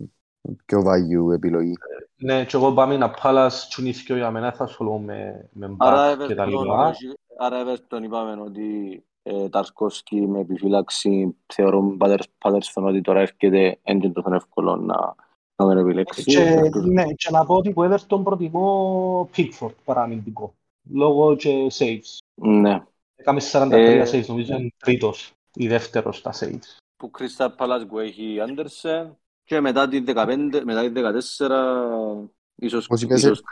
[0.64, 1.72] πιο value επιλογή.
[2.16, 6.26] Ναι, και εγώ πάμε να πάλας τσουνίσκιο για μένα θα ασχολούμαι με, με Άρα back
[6.26, 6.88] και τα Everton, λοιπά.
[6.88, 11.96] όχι- άρα Everton είπαμε ότι ε, Ταρσκόσκι με επιφύλαξη θεωρώ
[12.38, 15.14] Πάτερσον ότι τώρα έρχεται έντυπο τόσο εύκολο να,
[15.62, 16.22] να τον επιλέξει.
[16.24, 16.60] Και,
[16.92, 20.54] ναι, και να πω ότι που Everton προτιμώ Pickford παρά αμυντικό.
[20.92, 22.18] Λόγω και saves.
[22.34, 22.82] Ναι.
[23.16, 26.76] Έκαμε 43 Ε, saves, νομίζω είναι τρίτος ή δεύτερος στα saves.
[26.96, 33.02] Που Crystal Palace που έχει Άντερσεν και μετά την 15, μετά την 14 ίσως, Πώς
[33.02, 33.42] είπες, ίσως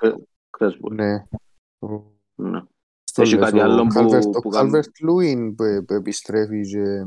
[0.51, 0.95] Κρέσβολ.
[0.95, 1.15] Ναι.
[1.79, 2.03] Ο-
[2.35, 2.61] Ναι.
[3.05, 5.95] στο Έχει λες, κάτι ο άλλο που- Calvert- που Ο κάνει- Calvert Lewin που που
[5.95, 7.05] επιστρέφει και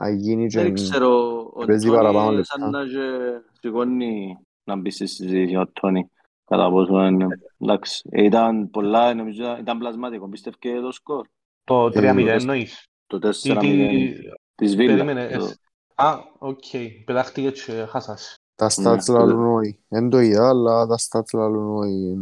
[0.00, 2.58] να γίνει και Δεν ξέρω, ο παίζει παραπάνω Τόνι λεπτά.
[2.58, 6.10] σαν να και σηκώνει να μπει στη συζήτηση ο Τόνι.
[6.44, 7.26] Κατά πόσο είναι.
[7.58, 10.28] Εντάξει, ήταν πολλά, νομίζω ήταν πλασματικό.
[10.28, 11.26] Πίστευκε το σκορ;
[11.64, 14.12] Το Ε, 3-0 το- εννοείς; Το Ή 4-0 τι...
[14.54, 14.94] της Βίλας.
[14.96, 15.28] Περίμενε.
[15.36, 15.60] Το- εσ-
[15.94, 16.62] Α, οκ.
[17.04, 18.34] Πετάχτηκε και χάσας.
[18.54, 19.80] τα Ναι, stats το- λαλούν όχι.
[19.88, 22.16] Εν το είδα, αλλά τα stats λαλούν όχι.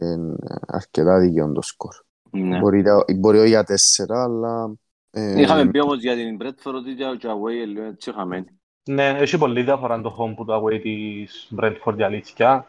[0.00, 0.36] Είναι
[0.66, 1.94] αρκετά δικαιόν το σκορ.
[2.30, 2.58] Ναι.
[2.58, 4.74] Μπορεί, τα- μπορεί όχι για τέσσερα, αλλά...
[5.10, 8.57] ε, Είχαμε πει όμως για την Bradford ότι για το away λίγο έτσι χαμένη.
[8.88, 12.66] Ναι, έχει πολύ διαφορά το home που το away της Brentford η αλήθεια.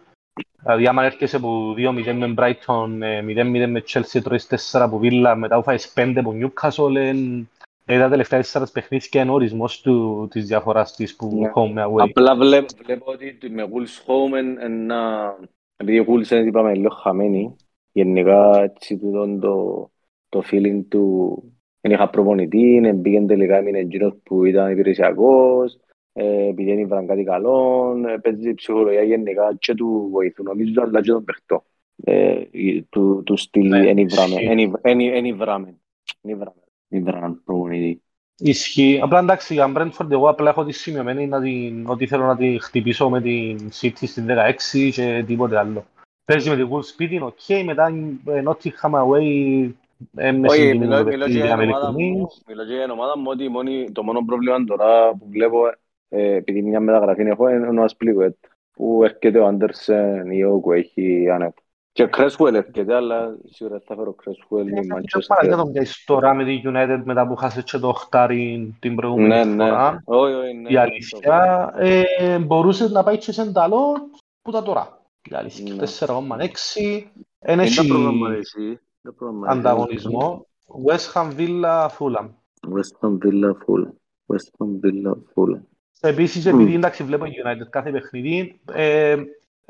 [0.61, 5.33] Δηλαδή, άμα έρχεσαι από 2-0 με Brighton, ε, 0-0 με Chelsea, τρώεις 4 από Villa,
[5.37, 7.49] μετά που φάεις 5 από Newcastle, εν-
[7.85, 11.51] ε, τα τελευταία 4 παιχνίδια είναι ο ορισμός του, της διαφοράς της που Ναι.
[11.55, 11.99] home με away.
[12.09, 14.97] Απλά βλέπω, βλέπω ότι το- με Wolves home εν- εν να...
[15.77, 17.55] Επειδή οι Wolves είναι είπαμε λίγο χαμένοι,
[17.91, 19.89] γενικά έτσι τούτον το,
[20.29, 21.33] το feeling του
[21.81, 25.79] δεν είχα προπονητή, ε, πήγαινε τελικά έμεινε εκείνος που ήταν υπηρεσιακός,
[26.13, 31.11] ε, πηγαίνει βραν κάτι καλό, ε, παίζει ψυχολογία γενικά και του βοηθούν, νομίζω αλλά και
[31.11, 31.63] τον παιχτό.
[32.03, 34.45] Ε, η- του, του στυλ Ναι, ενιβράμε, ισχύει.
[34.45, 35.75] ενι- ενι- ενιβράμε.
[36.87, 38.01] Ήβραν προπονητή.
[38.37, 38.99] Ισχύει.
[39.03, 42.57] Απλά εντάξει, για Brentford εγώ απλά έχω τη σημειωμένη να την, ότι θέλω να τη
[42.61, 45.85] χτυπήσω με την City στην 16 και τίποτε άλλο.
[46.25, 47.87] Παίζει με την Wolves σπίτι, είναι οκ, μετά
[48.25, 49.69] ε, Nottingham away
[50.15, 52.11] ε, με Όχι, συγκινούν μιλώ το μιλώ παιχνίδι και για την ομάδα Αμερικανής.
[52.17, 55.27] μου, μιλώ και για την ομάδα μου ότι η μόνη- το μόνο πρόβλημα τώρα που
[55.29, 55.71] βλέπω, ε,
[56.09, 58.35] επειδή μια μεταγραφή έχω, είναι ο Ασπλίγουετ,
[58.73, 61.53] που έρχεται ο Άντερσεν ή ο που έχει άνετ.
[61.91, 65.35] Και Κρέσουελ έρχεται, αλλά σίγουρα θα φέρω Κρέσουελ ή Δεν Μάντσεστερ.
[65.37, 69.27] παραδείγμα τον πιάσεις τώρα με τη United μετά που χάσε και το οχτάρι την προηγούμενη
[69.27, 69.69] Ναι, ναι.
[69.69, 70.01] φορά.
[70.05, 73.93] Όχι, όχι, ναι, Η ναι, αλήθεια, ε, μπορούσε να πάει και σε ενταλό
[74.41, 75.01] που τα τώρα.
[75.31, 75.85] Η αλήθεια, Ναι.
[75.85, 77.11] 4,6.
[77.39, 78.79] Εν Είναι έχει τα πρόγραμμα εσύ.
[79.01, 79.57] τα πρόγραμμα εσύ.
[79.59, 80.47] ανταγωνισμό.
[80.87, 82.27] West Ham, Villa, Fulham.
[82.75, 83.83] West Ham Villa Full.
[84.27, 85.59] West Ham Villa Full.
[86.01, 89.11] Επίσης, επειδή εντάξει βλέπω United κάθε παιχνίδι, ε,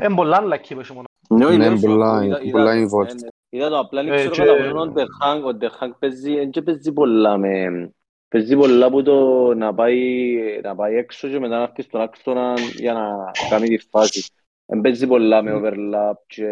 [0.04, 1.06] είναι πολλά unlucky που έχει μόνο.
[1.30, 3.06] Ναι, όχι, Ναι, λέω σου, πολλά- είδα- είδα πολλά το, involved.
[3.08, 3.28] ναι, ναι.
[3.50, 5.92] Είδα το, απλά δεν Ε, ξέρω και- κατά πόσο ο De Hag- ο De Hag
[6.00, 7.68] παίζει, δεν και παίζει πολλά με...
[8.28, 12.54] Παίζει πολλά που το να πάει, να πάει έξω και μετά να έρθει στον άξονα
[12.76, 14.30] για να κάνει τη φάση.
[14.66, 16.46] Δεν παίζει πολλά με overlap και...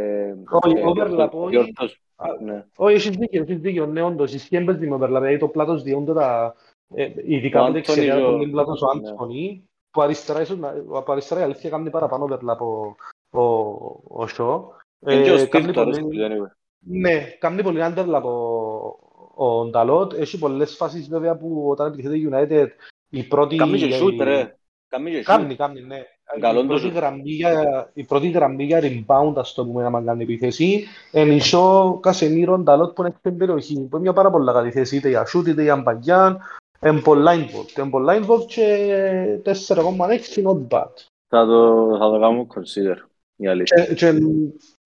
[0.49, 1.49] Όχι, και overlap, διόρθω- όχι.
[1.49, 2.65] διόρθω- Α, ναι.
[2.77, 6.13] Όχι, έχεις δίκιο, έχεις δίκιο, ναι, όντως, ισχύει έμπαιζε με overlap, δηλαδή το πλάτος διόνται
[6.13, 6.55] τα...
[6.95, 9.09] ε, Ειδικά Ο με Άντωνη δεξιά, και ο- πολύ πλάτος ο ναι.
[9.09, 12.95] Άντωνη, που αριστερά, ίσως, να- από αριστερά η αλήθεια κάνει παραπάνω overlap ο,
[13.41, 14.71] ο, ο Σο.
[15.07, 16.51] Είναι και ο Ε, Steve κάνει τώρα, πολύ- anyway.
[16.79, 20.13] Ναι, κάνει πολύ underlap ο, ο Νταλότ.
[20.13, 22.67] Έχει πολλές φάσεις βέβαια που όταν επιτυχείται η United
[23.09, 23.55] η πρώτη...
[23.55, 24.55] Κάμει και η- shoot, ρε.
[24.89, 25.23] Κάμει και shoot.
[25.25, 26.01] Κάνει, κάνει, ναι.
[26.39, 26.93] Καλό η, το πρώτη shoot.
[26.95, 31.39] γραμμή για, η πρώτη γραμμή για rebound, ας το πούμε, άμα κάνει επίθεση, είναι η
[31.39, 33.73] Σο Κασεμίρο Νταλότ που είναι στην περιοχή.
[33.73, 36.39] Που είναι μια πάρα πολλά καλή θέση, είτε για shoot είτε για μπαγιάν.
[36.85, 37.77] Είναι πολλά involved.
[37.77, 40.91] Είναι πολλά involved και 4,6 not bad.
[41.27, 42.97] Θα το, θα το κάνω consider.
[43.35, 43.85] Η αλήθεια.
[43.85, 44.13] Και, και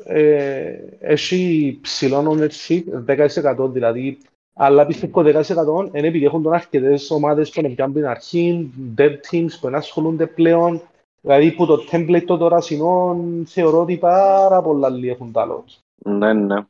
[0.03, 4.17] ε, έχει ψηλό ownership 10% δηλαδή
[4.53, 9.11] αλλά πιστεύω 10% είναι επειδή έχουν τον αρκετές ομάδες που είναι πιάνουν την αρχή, dev
[9.31, 10.81] teams που δεν ασχολούνται πλέον
[11.21, 16.33] δηλαδή που το template των τωρασινών θεωρώ ότι πάρα πολλά λίγοι έχουν τα lots Ναι,
[16.33, 16.61] ναι.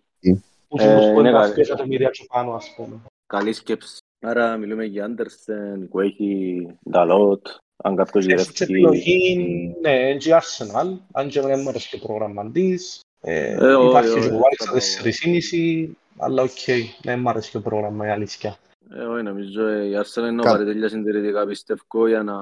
[0.67, 1.53] που Ε, σημαίνει που είναι είναι καλή.
[1.53, 2.95] 2 εκατομμύρια και πάνω ας πούμε
[3.27, 3.97] Καλή σκέψη.
[4.23, 7.47] Άρα μιλούμε για Άντερσεν, που έχει Νταλότ,
[7.83, 8.87] αν κάποιος Έχει και γυρεύει.
[8.87, 12.99] επιλογή, ναι, είναι και η Arsenal, αν και δεν μου αρέσει και ο πρόγραμμα της.
[13.21, 16.49] Ε, Ε, όχι, υπάρχει όχι, και ο όχι, White θα στα το- 4,5, αλλά οκ,
[17.01, 18.57] δεν μου αρέσει και ο πρόγραμμα, η αλήθεια.
[18.95, 22.35] Ε, όχι, νομίζω ε, η Arsenal είναι Κα- πάρει τέλεια συντηρητικά πιστεύω για να,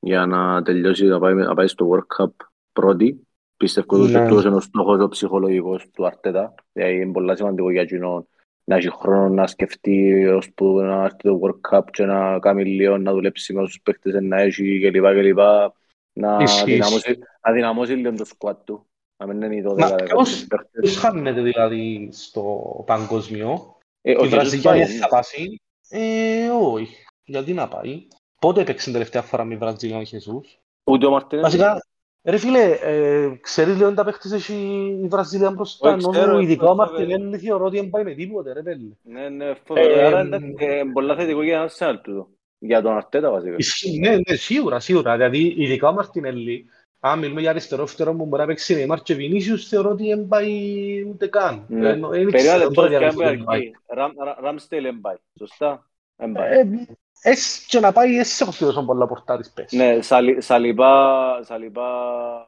[0.00, 2.30] για να τελειώσει να πάει, να πάει στο World Cup
[2.72, 3.24] πρώτη.
[3.56, 4.18] Πιστεύω ότι Ναι.
[4.18, 6.54] αυτός είναι ο στόχος ο ψυχολογικός του Αρτέτα.
[6.72, 8.28] Δηλαδή είναι πολύ σημαντικό για εκείνον
[8.64, 12.98] να έχει χρόνο να σκεφτεί ώσπου να έρθει το World Cup και να κάνει λίγο,
[12.98, 15.04] να δουλέψει με όσους παίκτες να έχει κλπ.
[15.04, 15.38] κλπ.
[16.12, 18.86] Να Ισχύει, δυναμώσει, να δυναμώσει λίγο το squad του.
[19.16, 20.80] Να μην είναι οι 12 Μα 15 ποιος- παίκτες.
[20.80, 24.96] Ποιος χάνεται δηλαδή στο παγκοσμίο, Ε, ο η Jesus Βραζιλία πάει, δεν ναι.
[24.98, 25.46] θα πάει.
[25.88, 28.06] Ε, όχι, γιατί να πάει;
[28.40, 31.44] Πότε έπαιξε την τελευταία φορά με η Βραζιλία ο Χεσούς; Ούτε ο Μαρτίνες.
[31.44, 31.86] Βασικά,
[32.24, 34.54] ρε φίλε, ε, ξέρεις λίγο τα παίχτες έχει
[35.02, 38.14] η Βραζιλία μπροστά, Όχι, ξέρω, ενώ ειδικά ο αυτό Μαρτινέλli θεωρώ ότι δεν πάει με
[38.14, 38.96] τίποτε, ρε πέλη.
[39.02, 39.92] Ναι, ναι, φοβερό.
[39.98, 42.28] Ε, Άρα μ, είναι ε, πολλά θετικό για ένα Arsenal τούτο.
[42.58, 43.54] Για τον Αρτέτα βασικά.
[43.58, 45.16] Ισχύει, Ναι, ναι, σίγουρα, σίγουρα.
[45.16, 46.64] Δηλαδή, ειδικά ο Μαρτινέλli,
[47.00, 50.26] αν μιλούμε για αριστερό φτερό που μπορεί να παίξει Νεϊμάρ και Βινίσιους, θεωρώ ότι δεν
[50.28, 50.52] πάει
[51.10, 51.64] ούτε καν.
[51.68, 51.88] Ναι.
[51.88, 53.60] Ε, δεν Περίμενε ξέρω λεπτό τώρα και για αν να πάει μην πάει.
[53.60, 53.72] εκεί.
[53.86, 55.16] Ραμ- Ρα- Ράμστελ δεν πάει.
[55.38, 55.84] Σωστά.
[57.22, 57.32] Δεν πάει.
[57.32, 59.72] Ε, ες και να πάει, ες έχω τόσο πολλά πορτάρις πες.
[59.72, 60.88] Ναι, Σαλι- Σαλιμπά,
[61.42, 61.82] Σαλιμπά,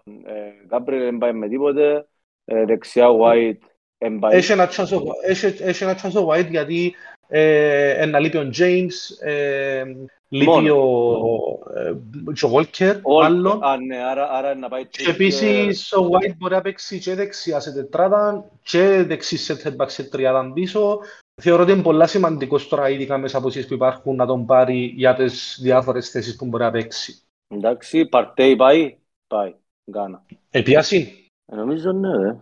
[0.04, 2.06] ε, Γκάμπριλ δεν πάει με τίποτε.
[2.44, 3.58] Ε, Δεξιά White
[3.98, 4.36] δεν πάει.
[4.36, 6.94] Έχει ένα chance ο- έχει- έχει ένα chance ο White γιατί
[7.28, 9.82] ε, να λείπει ο James, ε,
[10.28, 10.74] λείπει Μόνο.
[10.74, 11.92] ο, ε,
[12.32, 13.64] και ο Walker, All- μάλλον.
[13.64, 17.60] Α, ναι, άρα, άρα να πάει Και επίσης ο White μπορεί να παίξει και δεξιά
[17.60, 20.98] σε τετράδα και δεξί σε headback σε τριάδα πίσω.
[21.40, 24.92] Θεωρώ ότι είναι πολλά σημαντικός τώρα ειδικά μέσα από εσείς που υπάρχουν να τον πάρει
[24.96, 27.22] για τις διάφορες θέσεις που μπορεί να παίξει.
[27.48, 28.96] Εντάξει, Παρτέι πάει.
[29.26, 29.54] Πάει.
[29.90, 30.22] Γκάνα.
[30.50, 32.36] Επίαση; Ε, Νομίζω ναι, ρε.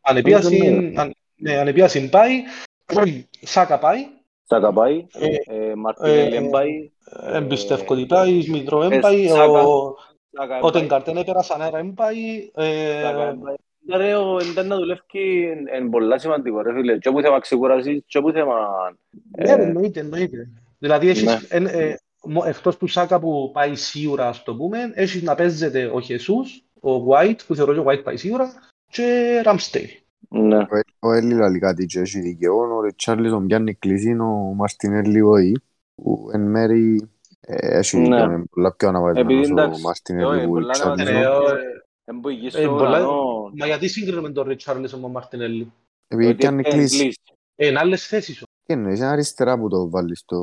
[0.00, 2.42] Αν επίαση, Νομίζω, αν, ναι, αν επίαση πάει,
[3.42, 4.06] Σάκα πάει,
[4.44, 5.06] Σάκα πάει.
[5.12, 6.90] Ε, Ε, Μαρτίνελli ε, δεν πάει.
[7.30, 9.62] δεν πιστεύω ότι πάει, Σμιτρό δεν ε, πάει, Σάκα.
[9.62, 9.94] ο,
[10.30, 10.70] Σάκα ο
[11.70, 12.50] δεν πάει.
[13.86, 13.96] Τενκαρτέν έπερασε ανέρα δεν πάει, ε, Σάκα δεν πάει.
[13.96, 15.00] Ναι, ρε, ο Εντάν να δουλεύει
[15.78, 16.98] είναι πολλά σημαντικό ρε φίλε.
[16.98, 18.54] Και όπου θέμα ξεκουρασίες, και όπου θέμα...
[19.38, 20.48] Ναι, ε, ρε, εννοείται, εννοείται.
[20.78, 21.38] Δηλαδή, έχεις, Ναι.
[21.48, 25.90] εν, ε, μο- εκτός του Σάκα που πάει σίγουρα, ας το πούμε, έχεις να παίζεται
[25.92, 28.52] ο Χεσούς, ο White, που θεωρώ και ο White πάει σίγουρα,
[28.90, 30.02] και Ramsdale.
[30.28, 30.56] Ναι.
[30.58, 30.66] Ο-
[31.08, 35.52] Ο Έλλη λέει κάτι και έχει δικαιό, ο Ριτσάρλισον πιάνει κλεισί, ο Μαρτινέλli όχι,
[35.94, 37.08] που εν μέρη
[37.40, 38.02] ε, έχει Ναι.
[38.02, 40.56] δικαιό, είναι πολλά πιο Επειδή αναβασμένος ο εντάξει, Μαρτινέλli όχι, που
[42.06, 42.10] ο πολλά Ριτσάρλισον.
[42.10, 44.46] Ναι, αναβασμένος ο- και εν που υγιείς Ε, στο πολλά- ουρανό, Μα γιατί συγκρίνουμε τον
[44.48, 45.66] Richarlison με τον Μαρτινέλli.
[46.08, 46.98] Επειδή ότι πιάνει είναι κλεισί.
[46.98, 47.20] κλείσει.
[47.56, 48.38] Ε, είναι άλλες θέσεις.
[48.38, 50.36] Τι εννοείς, είναι αριστερά που το βάλεις το...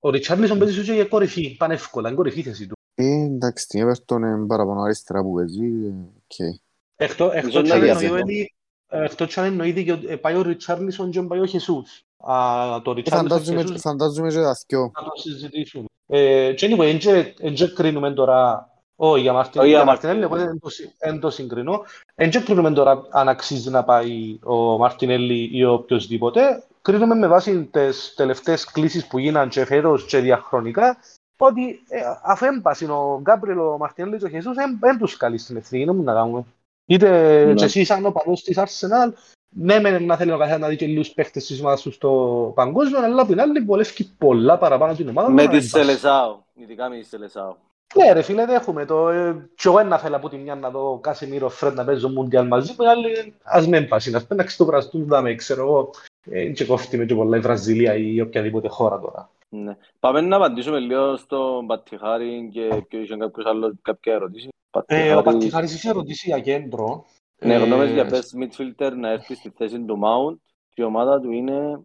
[0.00, 2.74] Ο Ριτσάρλισον παίζει σου και για κορυφή, πανεύκολα, είναι κορυφή θέση του.
[2.94, 5.64] Ε, εντάξει, την Everton είναι παραπάνω αριστερά που παίζει.
[5.64, 6.58] ε, οκ.
[6.96, 8.20] Εκτό- Εκτός Νομίζω κι αν να εννοεί διαφωνώ.
[8.22, 8.54] ότι-
[8.88, 12.04] εκτός κι αν εννοείται και ότι ε, πάει ο Ριτσάρλισον και πάει ο Χεσούς.
[12.16, 12.36] Α,
[12.82, 14.80] Το Ε, Ριτσάρλισον Φαντάζομαι, Χεσούς φαντάζομαι και τα δυο.
[14.80, 15.84] να το συζητήσουμε.
[16.06, 18.70] Ε, και anyway, εν και- εν και κρίνουμε τώρα
[19.10, 20.24] όχι για Μαρτιν- Όχι για για Μαρτινέλι, Μαρτινέλι.
[20.24, 21.82] οπότε εν το συ- εν το συγκρινώ.
[22.14, 26.62] Εν και κρίνουμε τώρα αν αξίζει να πάει ο Μαρτινέλι ή ο οποιοσδήποτε.
[26.82, 30.96] Κρίνουμε με βάση τις τελευταίες κλήσεις που γίναν και φέτος και διαχρονικά
[31.36, 35.56] ότι ε, αφού έμπασαν ο Γκάμπριλ, ο Μαρτινέλli και ο Χεσούς δεν τους καλεί στην
[35.56, 36.44] ευθύνη, δεν να κάνουμε.
[36.86, 37.54] Είτε Ναι.
[37.54, 39.12] και εσύ σαν ο παδός της Arsenal,
[39.54, 42.52] ναι μεν να θέλει ο καθένας να δει και λίγους παίχτες της ομάδας του στο
[42.54, 45.30] παγκόσμιο, αλλά απ' την άλλη βολεύει πολλά παραπάνω την ομάδα.
[45.30, 45.84] Με του να τη μην πάσει.
[45.84, 47.54] Σελεσάο, ειδικά με τη Σελεσάο.
[47.94, 49.08] Ναι ρε φίλε, δέχομαι το.
[49.08, 52.46] Ε, κι εγώ να θέλω από τη μια να δω Κάσιμίρο Φρέντ να παίζω Μουντιάλ
[52.46, 54.10] μαζί μου, οι άλλοι ας μην πάσει.
[54.10, 55.90] Να σπένει να ξετοπραστούν, δάμε, ξέρω εγώ.
[56.30, 59.30] Ε, και κόφτει με και πολλά η Βραζιλία ή οποιαδήποτε χώρα τώρα.
[59.48, 59.76] Ναι.
[60.00, 64.48] Πάμε να απαντήσουμε λίγο στον Πατιχάρη και και είχε κάποιος άλλος κάποια ερώτηση.
[64.48, 67.04] Ε, ο Πατιχάρης- Πατιχάρης είχε ρωτήσει για κέντρο.
[67.38, 70.36] Ναι, Ε, γνώμες για best midfielder να έρθει στη θέση του Mount
[70.74, 71.78] και η ομάδα του είναι ε,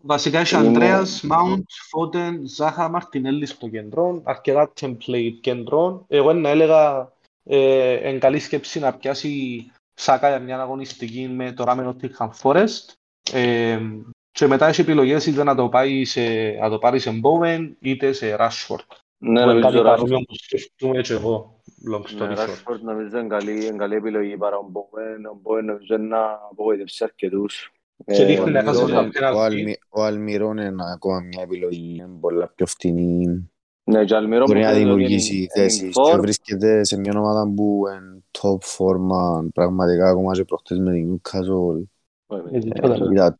[0.00, 6.04] Βασικά έχει Είναι- Ανδρέας, Μάουντ, Φώτεν, Ζάχα, Μαρτινέλli στο κέντρο, αρκετά template κέντρο.
[6.08, 7.12] Εγώ να έλεγα
[7.44, 9.64] ε, εν καλή σκέψη να πιάσει
[9.94, 12.92] Σάκα για μια αγωνιστική με το Ράμεν Nottingham Forest.
[13.32, 13.78] Ε,
[14.30, 18.12] και μετά έχει επιλογές είτε να το, πάει σε, να το πάρει σε Bowen είτε
[18.12, 18.84] σε Rashford.
[19.18, 21.60] ναι, Που είναι κάτι νομίζω παρόμοιο που σκεφτούμε και εγώ,
[21.92, 22.48] long Ναι, story short.
[22.48, 25.32] Rashford νομίζω είναι καλή, είναι καλή επιλογή παρά ο Bowen.
[25.34, 27.72] Ο Bowen νομίζω είναι να απογοητεύσει αρκετούς.
[28.06, 29.38] Και Ε, δείχνει να χάσει νομίζω- τα πέναλτι.
[29.38, 31.94] Ο Αλμι- Ο Αλμυρών είναι ακόμα μια επιλογή.
[31.98, 33.50] Είναι πολλά πιο φτηνή.
[33.84, 36.20] Ναι, και Αλμυρό Μπορεί μου να φαίνεται ότι δημιουργήσει είναι- θέσεις είναι και for.
[36.20, 41.82] βρίσκεται σε μια ομάδα που είναι top φόρμα πραγματικά ακόμα και προχτές με την Newcastle.
[42.52, 43.12] Ε, τι Ε, τότε λέτε.
[43.12, 43.38] είδα-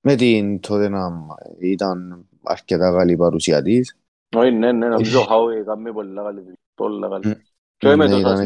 [0.00, 1.12] Με την Tottenham
[1.60, 3.96] ήταν αρκετά καλή η παρουσία της.
[4.36, 6.58] Όχι, ναι, ναι, νομίζω ο Χάουι κάνει πολλά καλή δουλειά.
[6.74, 7.26] Πολλά καλή.
[7.26, 7.32] Μμ.
[7.76, 8.44] Και όχι με Ναι, τόσα ήταν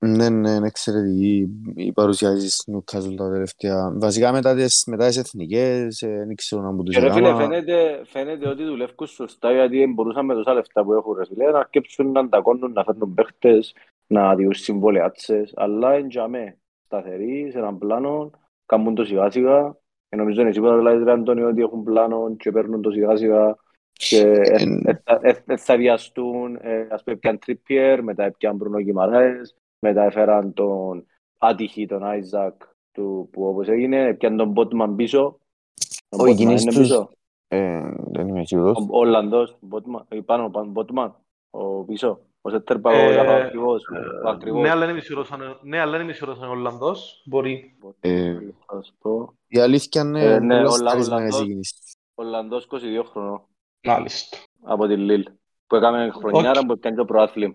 [0.00, 0.28] Ναι, αστέρια.
[0.28, 0.50] Όχι με τόσα αστέρια.
[0.50, 3.92] Ναι, ναι, είναι εξαιρετική η παρουσία της Newcastle τα τελευταία.
[3.96, 7.28] Βασικά μετά τις, μετά τις εθνικές, ε, δεν ξέρω να μου τους Και ρε φίλε,
[7.28, 7.42] έκανα.
[7.42, 11.58] φαίνεται, φαίνεται ότι δουλεύουν σωστά γιατί μπορούσαν με τόσα λεφτά που έχουν ρε φίλε να
[11.58, 13.74] αρκέψουν να αντακώνουν, να φέρνουν παίχτες,
[14.06, 18.30] να διούν συμβολιάτσες, αλλά είναι για μέ, σταθεροί, σε έναν πλάνο,
[18.66, 19.76] κάνουν το σιγά σιγά.
[20.08, 23.56] Και νομίζω είναι σίγουρα δηλαδή ρε Αντώνιο ότι έχουν πλάνο και παίρνουν το σιγά σιγά
[23.92, 28.56] και ε, ε, θα- ε, ε, θα βιαστούν, ε, ας πούμε έπιαν Τρίπιερ, μετά έπιαν
[28.56, 31.06] Μπρουνο Γιμαράες, μετά έφεραν τον
[31.38, 32.54] άτυχη τον Άιζακ
[32.92, 35.38] του, που όπως έγινε, έπιαν τον Μπότμαν πίσω.
[36.08, 37.10] Τον Ο Botman εκείνης είναι τους- πίσω.
[37.48, 38.76] Ε, δεν είμαι σίγουρος.
[38.78, 41.14] Ο Ολλανδός, Μπότμαν, ε, πάνω, πάνω, Μπότμαν,
[41.50, 43.82] ο πίσω, ο Σέτερπα, Ε, ο ακριβώς,
[44.24, 44.62] ο ακριβώς.
[44.62, 47.22] Ναι, αλλά είναι μισηρός αν- ναι, αλλά είναι μισηρός αν είναι Ολλανδός.
[47.26, 47.76] Μπορεί.
[48.00, 49.34] Ε, Θα σου πω.
[49.48, 51.40] Η αλήθεια είναι Ε, ναι, πολλά ο σταρισμένες Ολλανδός.
[51.40, 51.94] οι κινήσεις.
[52.14, 53.42] Ολλανδός 22 χρονών
[53.86, 54.36] Μάλιστα.
[54.62, 55.24] από τη Λίλ,
[55.66, 56.66] που έκαμε χρονιάρα Οκ.
[56.66, 57.54] που έκανε το προάθλημα.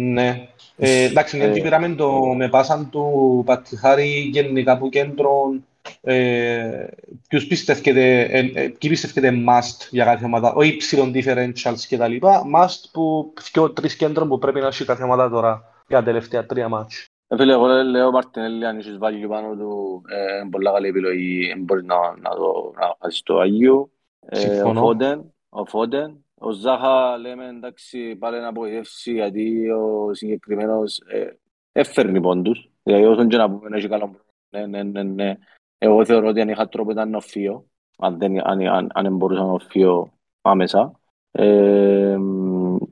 [0.00, 0.48] Ναι.
[0.76, 5.52] Ε, εντάξει, μια Ε, και πήραμε το με πάσαν του Πατιχάρη γενικά από κέντρο.
[6.00, 6.86] Ε,
[7.28, 12.08] ποιους πιστεύετε, ε, ε, ποιοι πιστεύετε must για κάθε ομάδα, όχι ψηλών differentials και τα
[12.08, 16.04] λοιπά, must που πιο τρεις κέντρων που πρέπει να έχει κάθε ομάδα τώρα για τα
[16.04, 17.06] τελευταία τρία μάτς.
[17.28, 20.88] Ε, Φίλε, εγώ λέ- λέω Μαρτινέλli, αν είσαι βάλει πάνω του, ε, είναι πολλά καλή
[20.88, 23.92] επιλογή, ε, μπορείς να, να το να χάσεις το Αγίου.
[24.26, 24.80] Ε, ο Συμφωνώ.
[24.80, 31.38] Φόντεν, ο Φόντεν, ο Ζάχα λέμε εντάξει πάλι να απογοητεύσει γιατί ο συγκεκριμένος ε,
[31.72, 34.08] έφερνει πόντους, δηλαδή όσον και να πούμε να έχει καλό
[34.50, 34.68] πρόβλημα.
[34.68, 35.38] ναι, ναι, ναι, ναι.
[35.78, 37.66] Εγώ θεωρώ ότι αν είχα τρόπο ήταν ο Φίο,
[37.98, 40.12] αν δεν, αν, αν, αν δεν μπορούσα να Φίο
[40.42, 41.00] άμεσα.
[41.30, 42.16] Ε,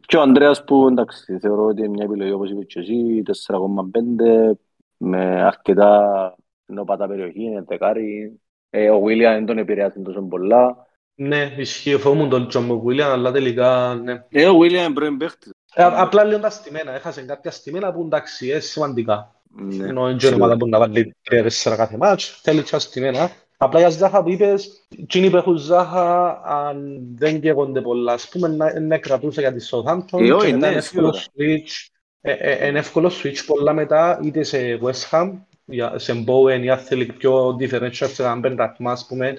[0.06, 4.52] και ο Ανδρέας που εντάξει θεωρώ ότι είναι μια επιλογή όπως είπε και εσύ 4,5
[4.96, 6.34] με αρκετά
[6.66, 8.40] νοπατά περιοχή, είναι δεκάρι.
[8.70, 10.87] Ε, ο Βίλιαν δεν τον επηρεάζει τόσο πολλά.
[11.20, 14.24] Ναι, ισχύει, φοβούμουν τον Τζον Μουκουίλιαν, αλλά τελικά ναι.
[14.28, 15.52] Ε, ο Βίλιαν είναι πρώην παίχτης.
[15.74, 19.40] Ε, απλά λίγο τα στημένα, έχασε κάποια στημένα που εντάξει, είναι σημαντικά.
[19.50, 19.86] Ναι.
[19.86, 23.30] Ενώ είναι και η ομάδα που να βάλει 3-4 κάθε μάτς, θέλει και αστημένα.
[23.56, 28.48] Απλά για Ζάχα που είπες, εκείνοι που έχουν Ζάχα, αν δεν καίγονται πολλά, ας πούμε,
[28.48, 31.22] να, να κρατούσα για τη Southampton Ε, όχι, και μετά ναι, είναι εύκολο σίγουρα.
[31.62, 31.86] switch,
[32.20, 35.32] ε, ε, είναι εύκολο switch πολλά μετά, είτε σε West Ham,
[35.64, 39.38] για- σε Bowen, ή αν θέλει πιο differential, σε έναν πενταθμά, ας πούμε,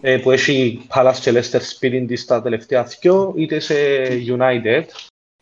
[0.00, 3.74] ε, που έχει Palace και Leicester σπίτι της τα τελευταία δυο, είτε σε
[4.26, 4.82] United.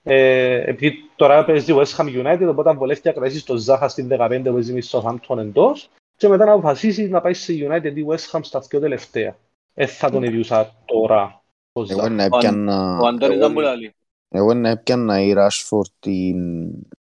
[0.03, 4.41] Ε, επειδή τώρα παίζει West Ham United, οπότε βολεύτηκε να κρατήσεις τον Ζάχα στην 15
[4.45, 8.05] που παίζει με στο Southampton εντός και μετά να αποφασίσεις να πάει σε United ή
[8.09, 9.37] West Ham στα δύο τελευταία.
[9.75, 11.43] Ε, θα τον ιδιούσα τώρα
[11.73, 12.09] το Εγώ Ζάχα.
[12.09, 12.99] να έπιανα...
[13.01, 13.93] Ο Αντώνης εγώ- ήταν που λέει.
[14.29, 16.69] Εγώ να έπιανα η Rashford την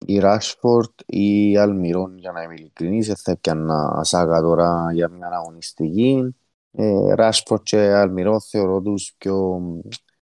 [0.07, 3.07] η Ράσφορτ ή η Αλμυρών για να είμαι ειλικρινής.
[3.07, 6.37] Δεν θα έπιανα σάγα τώρα για μια αγωνιστική.
[6.78, 9.60] Ε, Ράσφορτ και Αλμυρών θεωρώ τους πιο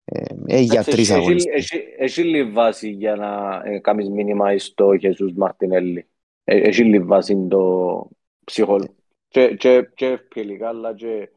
[0.05, 1.71] ε, ε, για τρεις αγωνιστές.
[1.99, 6.07] Έχει λίγη βάση για να ε, κάνεις μήνυμα στο Χεσούς Μαρτινέλη.
[6.45, 8.09] Ε, έχει λίγη βάση το
[8.45, 8.89] ψυχολ.
[9.29, 11.29] Και, και, και φιλικά, αλλά και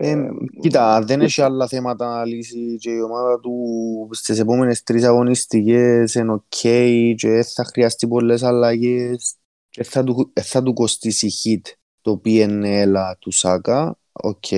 [0.00, 0.28] ε,
[0.60, 6.14] κοίτα, δεν έχει άλλα θέματα να λύσει και η ομάδα του στις επόμενες τρεις αγωνιστικές
[6.14, 6.42] είναι οκ
[7.14, 9.34] και θα χρειαστεί πολλές αλλαγές
[9.68, 14.50] και θα του, θα του κοστίσει hit το PNL του Σάκα, οκ,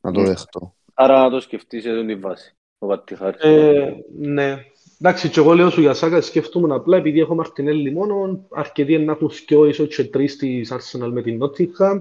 [0.00, 0.26] να το ναι.
[0.26, 0.74] δεχτώ.
[0.94, 3.40] Άρα να το σκεφτείς εδώ την βάση, ο Βατιχάρης.
[3.42, 4.64] Ε, ναι,
[5.04, 9.12] Εντάξει, και εγώ λέω σου για Σάκα σκέφτομαι απλά επειδή έχω Μαρτινέλli μόνο, αρκετοί να
[9.12, 12.00] έχουν σκιό ίσως και τρεις της Arsenal με την Nottingham.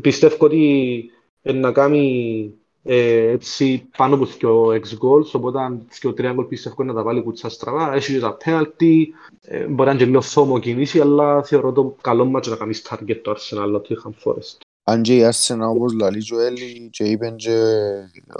[0.00, 1.10] Πιστεύω ότι
[1.42, 6.84] να κάνει ε, έτσι πάνω από δύο ex goals, οπότε αν δύο τρία γκολ πιστεύω
[6.84, 9.04] να τα βάλει κουτσά στραβά, έχει και τα penalty,
[9.40, 12.86] ε, μπορεί να είναι και λίγο θόμο κινήσει, αλλά θεωρώ το καλό μάτς να κάνεις
[12.88, 14.58] target το Arsenal, ότι είχαν Forest.
[14.90, 17.56] Αν και η Arsenal όπως λαλεί ο Έλλη και είπαν και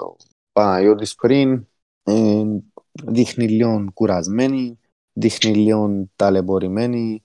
[0.03, 0.17] ο
[0.53, 1.67] Παναγιώτης πριν,
[2.03, 2.43] ε,
[3.05, 4.79] δείχνει λίγο κουρασμένη,
[5.13, 7.23] δείχνει λίγο ταλαιπωρημένη,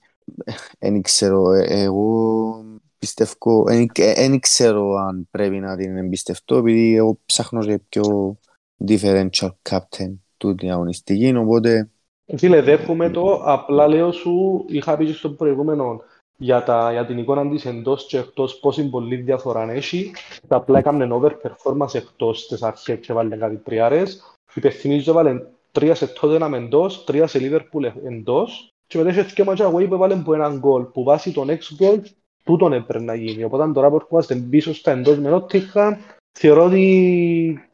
[0.78, 2.64] δεν ξέρω, εγώ
[2.98, 3.64] πιστεύω,
[4.04, 8.38] δεν ξέρω αν πρέπει να την εμπιστευτώ επειδή εγώ ψάχνω για πιο
[8.86, 11.90] differential captain του την αγωνιστική, οπότε...
[12.36, 16.00] Φίλε, δέχομαι το, απλά λέω σου, είχα πει στο προηγούμενο
[16.36, 20.12] για, τα, για την εικόνα της εντός και εκτός πόση πολύ διαφορά έχει.
[20.48, 24.36] Τα απλά έκαμε overperformance εκτός στις αρχές και βάλει κάτι τριάρες.
[24.54, 25.40] Υπευθυμίζω βάλε
[25.72, 29.88] τρία σε τότε να εντός, τρία σε Liverpool εντός και μετά είχε και μάτια away
[29.88, 32.00] που έβαλε που έναν γκολ που βάσει τον ex goal
[32.44, 33.44] τούτον έπρεπε να γίνει.
[33.44, 35.98] Οπότε τώρα που ερχόμαστε πίσω στα εντός με νότιχα,
[36.38, 37.68] θεωρώ ότι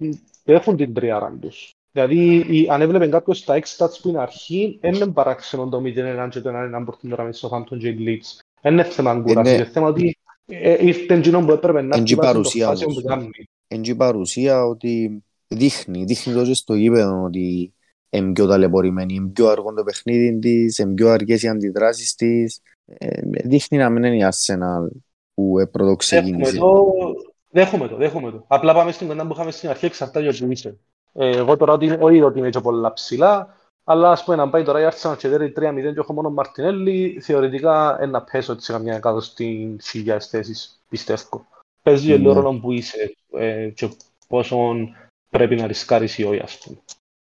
[0.45, 1.71] έχουν την τριάρα τους.
[1.93, 6.41] Δηλαδή, αν έβλεπε κάποιος τα έξι που είναι αρχή, δεν είναι παράξενο το 0-1 και
[6.41, 8.39] το 1-1 που τώρα με στο Phantom J Leeds.
[8.63, 12.43] Δεν είναι θέμα κούρασης, είναι θέμα ότι ε, ήρθε εκείνο που έπρεπε να έχει το
[12.43, 13.31] φάσιο που κάνει.
[13.69, 17.75] Είναι παρουσία ότι δείχνει, δείχνει τόσο στο γήπεδο ότι
[18.11, 22.61] είναι πιο ταλαιπωρημένη, είναι πιο αργό το παιχνίδι της, είναι πιο αργές οι αντιδράσεις της.
[22.85, 24.89] Ε, δείχνει να μην είναι η Arsenal
[25.35, 26.59] που πρώτο ξεκίνησε.
[27.51, 28.45] Δέχομαι το, δέχομαι το.
[28.47, 30.79] Απλά πάμε στην κοντά που είχαμε στην αρχή, εξαρτάται για που είσαι.
[31.13, 34.63] Ε, εγώ τώρα ότι, όχι ότι είμαι και πολλά ψηλά, αλλά ας πούμε να πάει
[34.63, 38.73] τώρα η Arsenal και δέρει 3-0 και έχω μόνο Μαρτινέλli, θεωρητικά ένα πέσω ότι σε
[38.73, 41.47] καμιά εκατοστή χιλιάς θέσεις, πιστεύω.
[41.83, 43.89] Παίζει και λίγο ρόλο που είσαι ε, και
[44.29, 44.75] πόσο
[45.31, 46.79] πρέπει να ρισκάρεις ή όχι, ας πούμε.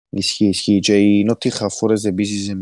[0.10, 0.80] Ισχύει, ισχύει.
[0.80, 2.56] Και η Νότιχα φορές επίσης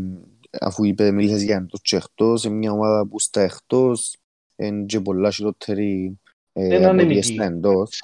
[0.60, 4.16] αφού είπε, μίλησες για εντός και εκτός, σε μια ομάδα που στα εκτός
[4.56, 6.18] είναι και πολλά χειρότερη
[6.52, 8.00] ε, από ότι στα εντός.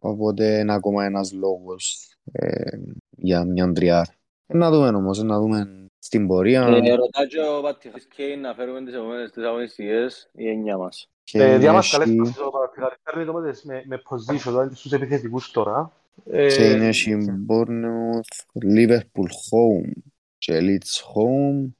[0.00, 2.78] Οπότε είναι ακόμα ένας λόγος ε,
[3.10, 4.06] για μια τριάρ.
[4.46, 6.62] Ε, να δούμε όμως, να δούμε στην πορεία.
[6.66, 11.08] Ε, ρωτά και ο Πατιχάς Κέιν να φέρουμε τις επόμενες τις αγωνιστικές η εννιά μας.
[11.32, 13.32] Ε, Διάμας καλές πάσεις ο Πατιχάς, παίρνει το
[13.62, 15.92] με, με position, δηλαδή στους επιθετικούς τώρα.
[16.24, 19.92] Και είναι η Bournemouth, Liverpool home
[20.38, 21.72] και Leeds home.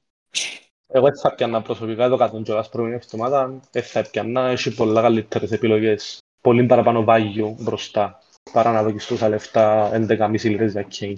[0.87, 3.61] Εγώ δεν θα πιάνα προσωπικά το κατόν κιόλας προηγούμενη εβδομάδα.
[3.71, 6.19] Δεν θα πιάνα, έχει πολλά καλύτερες επιλογές.
[6.41, 8.19] Πολύ παραπάνω βάγιο μπροστά.
[8.53, 11.17] Παρά να δω τόσα λεφτά 11,5 λίρες για Kane.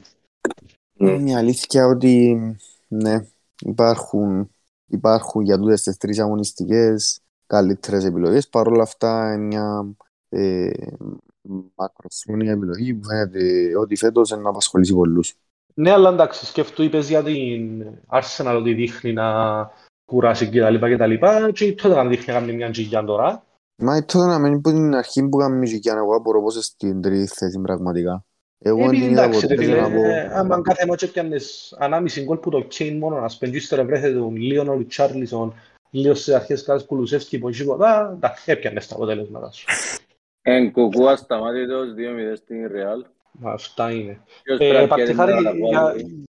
[0.97, 2.40] Είναι η αλήθεια ότι
[2.88, 3.20] ναι,
[3.59, 4.51] υπάρχουν,
[4.86, 8.49] υπάρχουν για τούτες τις τρεις αγωνιστικές καλύτερες επιλογές.
[8.49, 9.97] Παρ' όλα αυτά είναι μια
[10.28, 10.70] ε,
[11.74, 15.34] μακροχρόνια επιλογή που φαίνεται ότι φέτος να απασχολήσει πολλούς.
[15.74, 19.26] Ναι, αλλά εντάξει, σκέφτου είπες για την Arsenal ότι δείχνει να
[20.05, 23.05] κουράσει και τα λοιπά και τα λοιπά και τότε να δείχνει να κάνει μια τζιγιά
[23.05, 23.44] τώρα.
[23.76, 27.26] Μα τότε να μένει που την αρχή που κάνουμε τζιγιά εγώ απορώ πως στην τρίτη
[27.26, 28.24] θέση πραγματικά.
[28.59, 30.53] Εγώ δεν είδα ποτέ να πω...
[30.53, 34.37] Αν κάθε μάτσο πιάνεις ανάμιση γκολ που το Κέιν μόνο να σπεντζείς τώρα βρέθηκε τον
[34.37, 35.55] Λίον, ο Ριτσάρλισον,
[35.91, 39.67] λίγο σε αρχές κάτω Κουλουσεύσκι, που τίποτα, εντάξει, έπιανες τα αποτέλεσματα σου.
[40.43, 43.05] Εν κουκούα σταμάτητος 2-0 στην Ρεάλ.
[43.43, 44.21] Αυτά είναι.
[44.59, 45.33] Ε, Παρτιχάρη,
[45.69, 45.95] για,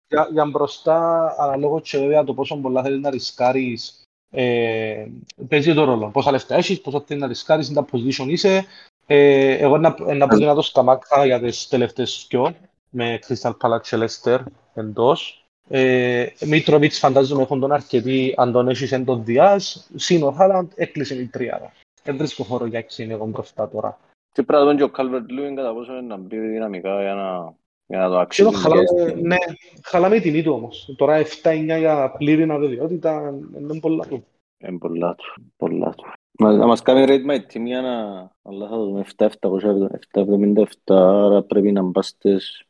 [0.08, 5.06] για, για μπροστά, αναλόγω και βέβαια το πόσο πολλά θέλεις να ρισκάρεις, ε,
[5.48, 6.10] παίζει το ρόλο.
[6.10, 8.64] Πόσα λεφτά έχεις, πόσα θέλεις να ρισκάρεις, τα position είσαι.
[9.10, 12.54] Ε, εγώ να, να προτείνω το Σκαμάκα για τις τελευταίες δυο,
[12.90, 14.38] με Crystal Palace και Leicester
[14.74, 15.46] εντός.
[15.68, 21.14] Ε, Μίτροβιτς φαντάζομαι έχουν τον αρκετή, αν τον έχεις εν τον Διάς, σύνο Χάλαντ, έκλεισε
[21.14, 21.72] η τριάδα.
[22.02, 23.98] Δεν βρίσκω χώρο για έξι εγώ μπροστά τώρα.
[24.32, 27.14] Και πρέπει να δουν και ο Calvert Lewin κατά πόσο είναι να μπει δυναμικά για
[27.14, 27.54] να,
[27.86, 28.54] για να το αξίζει.
[28.54, 28.82] Χαλάμε,
[29.22, 29.36] ναι,
[29.84, 30.94] χαλάμε την τιμή του όμως.
[30.96, 34.24] Τώρα 7-9 για πλήρη αβεβαιότητα είναι πολλά του.
[34.58, 36.04] Είναι πολλά του, πολλά του.
[36.42, 37.96] Να μας κάνει rate my team για να...
[38.42, 42.66] Αλλά θα δούμε 7-777, άρα πρέπει να μπάστες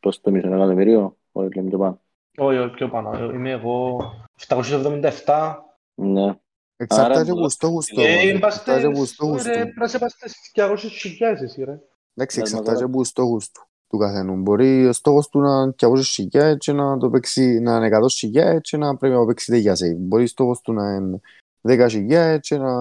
[0.00, 2.00] προς το μισό εκατομμυρίο, όχι λέμε και πάνω.
[2.38, 3.12] Όχι, όχι, πιο πάνω.
[3.18, 3.98] Ε, Είμαι εγώ
[4.46, 5.54] 777.
[5.94, 6.34] Ναι.
[6.76, 8.22] Εξαρτάται Άρα, και που στόχους του Ε, όμως.
[8.22, 9.58] είμαστε, Εξαρτάται που στόχους ρε, του.
[9.58, 11.78] πρέπει να σε πάστε στις 200 χιλιάδες εσύ, ρε.
[12.14, 14.36] Εντάξει, Ναι, εξαρτάται μα από τους στόχους του, του καθενού.
[14.36, 18.06] Μπορεί ο στόχος του να είναι 200 χιλιάδες και να το παίξει, να είναι 100
[18.10, 19.96] χιλιάδες και να πρέπει να το παίξει για save.
[19.98, 21.20] Μπορεί ο στόχος του να είναι
[21.66, 22.72] 10 χιλιάδες και να,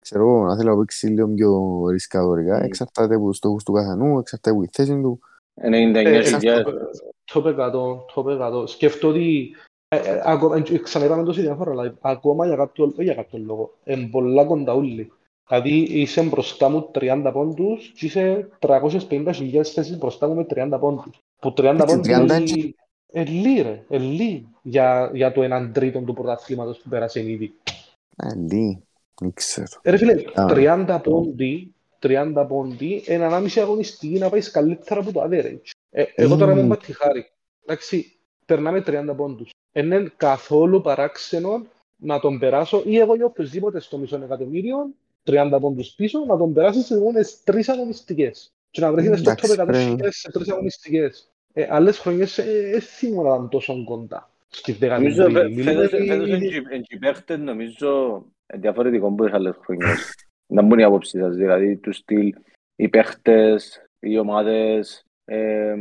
[0.00, 2.60] ξέρω εγώ, να θέλει να παίξει λίγο πιο ρισκαδορικά.
[2.60, 2.64] Mm.
[2.64, 5.20] Εξαρτάται από τους στόχους του καθενού, εξαρτάται από τη θέση του.
[5.62, 6.64] 99.000.
[7.32, 8.66] Το πεκατό, το πεκατό.
[8.66, 9.56] Σκέφτομαι ότι
[9.88, 13.70] ε, ε, ακόμα- ε, ξαναείπαμε τόση διαφορά, αλλά ακόμα για κάποιο, όχι για κάποιο λόγο,
[13.84, 15.12] είναι πολλά κοντά όλοι.
[15.48, 21.20] Δηλαδή είσαι μπροστά μου 30 πόντους και είσαι 350.000 θέσεις μπροστά μου με 30 πόντους.
[21.40, 22.74] Που 30 Έτσι, πόντους 30 είναι
[23.12, 27.54] ελί ρε, ελί για, για το έναν τρίτο του πρωταθλήματος που πέρασε ήδη.
[28.16, 28.82] Ε, λί,
[29.20, 29.66] δεν ξέρω.
[29.82, 30.46] Ε, Ρε φίλε, Α.
[30.48, 35.60] 30 πόντι, 30 πόντι, είναι ανάμιση αγωνιστική να πάει καλύτερα από το average.
[35.90, 36.66] Ε, εγώ τώρα είμαι Mm.
[36.66, 37.30] μπατιχάρη.
[37.66, 39.50] Εντάξει, περνάμε 30 πόντους.
[39.72, 44.76] Είναι καθόλου παράξενο να τον περάσω ή εγώ ή οποιοδήποτε στο μισό εκατομμύριο
[45.24, 48.52] 30 πόντους πίσω να τον περάσει στις επόμενες τρεις αγωνιστικές.
[48.70, 49.78] Και να βρεθεί στο Εντάξει, top 100 πρέπει.
[49.78, 51.30] χιλιάδες σε τρεις αγωνιστικές.
[51.52, 54.29] Ε, άλλες χρονιές ε, ε, θυμώ να ήταν τόσο κοντά.
[54.52, 55.32] Στη Νομίζω 13η.
[55.32, 60.14] φε- Μιλούμε φέτος φέτος ότι- εν οι παίχτες νομίζω ε, διαφορετικό από τις άλλες χρονιές.
[60.46, 62.32] Να μπουν οι άποψη σας, δηλαδή του στυλ
[62.76, 65.80] οι παίχτες, οι ομάδες, εμ,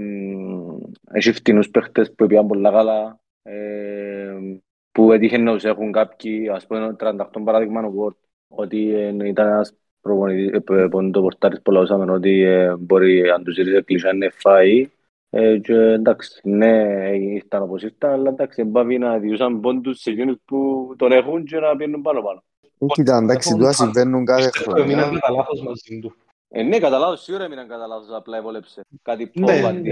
[1.13, 4.57] έχει φτηνούς παίχτες που πήγαν πολλά καλά, εμ,
[4.91, 8.15] που έτυχε να τους έχουν κάποιοι, ας πούμε 38 παράδειγμα ο Word,
[8.47, 13.29] ότι ε, ήταν ένας προπονητής, ε, που- που το πορτάρις που λαούσαμε ότι ε, μπορεί
[13.29, 14.89] αν τους ήρθε κλεισά να φάει
[15.29, 20.37] ε, και εντάξει, ναι, ήρθαν όπως ήρθαν, αλλά εντάξει, εμπάβει να διούσαν πόντους σε εκείνους
[20.45, 22.43] που τον έχουν και να πιένουν πάνω πάνω.
[22.79, 25.19] Ε, Κοίτα, εντάξει, Έχουν τούτα φαν- συμβαίνουν κάθε Πιστεύω έμειναν χρονιά.
[25.19, 26.15] κατά λάθος μαζί του.
[26.51, 28.81] Ε, ναι, κατά λάθος, σίγουρα έμειναν κατά λάθος, απλά εβόλεψε.
[29.01, 29.91] Κάτι pop, Ναι, αντί,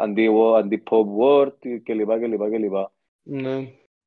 [0.00, 1.52] αντί, αντί pop word
[1.82, 2.10] κλπ.
[2.18, 2.50] κλπ.
[2.50, 2.74] κλπ.
[3.22, 3.56] Ναι.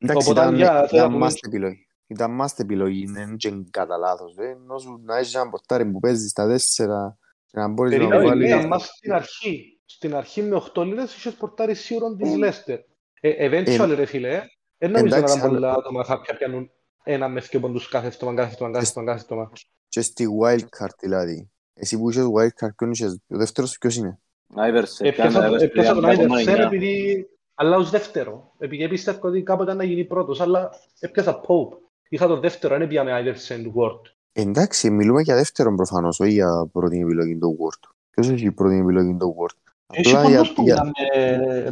[0.02, 1.88] Εντάξει, Οπότε, ήταν, για- θέλω να ήταν πούμε- μας την επιλογή.
[2.08, 4.36] Ήταν μας την επιλογή, δεν είναι κατά λάθος.
[4.38, 4.46] ε.
[4.46, 8.26] Ενώ σου να έχεις ένα πορτάρι που παίζεις στα τέσσερα και να μπορείς να Περίμενε,
[8.30, 8.50] βάλεις...
[8.50, 9.79] ήταν μας στην αρχή.
[9.92, 12.78] Στην αρχή με 8 λίρες είχες πορτάρει σίγουρα της Ε, Leicester.
[13.22, 14.42] Ε, eventual ρε φίλε,
[14.78, 16.72] δεν νομίζω να εντάξει, ήταν αλλά- πολλά άτομα θα πιάνουν
[17.04, 19.52] ένα με δύο πόντους κάθε στόμα, κάθε στόμα, κάθε στόμα, κάθε στόμα.
[19.88, 21.50] Και στη wildcard δηλαδή.
[21.74, 24.20] Εσύ που είχες wildcard, ποιον είχες, ο δεύτερος ποιος είναι;
[24.56, 26.66] Άιβερσε, Έπιασα πιάνε, έπιασα τον Άιβερσε, Άιβερσεν 3,9.
[26.66, 27.28] επειδή...
[27.54, 28.54] Αλλά ως δεύτερο.
[28.58, 30.70] Επειδή πιστεύω ότι κάποτε να γίνει πρώτος, αλλά
[31.00, 31.78] έπιασα Pope.
[32.10, 34.02] Είχα τον δεύτερο, δεν έπιαμε Άιβερσεν Word.
[34.32, 37.90] Εντάξει, μιλούμε για δεύτερον προφανώς, όχι για πρώτη επιλογή του Word.
[38.10, 39.69] Ποιος έχει πρώτη επιλογή του Word.
[39.94, 40.92] Έχει Απλά για- πόντος που για- ήταν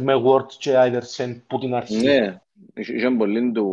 [0.00, 1.96] με Word και Άιβερσεν που την αρχή.
[1.96, 2.40] Ναι,
[2.74, 3.66] είχε είχε πολύ του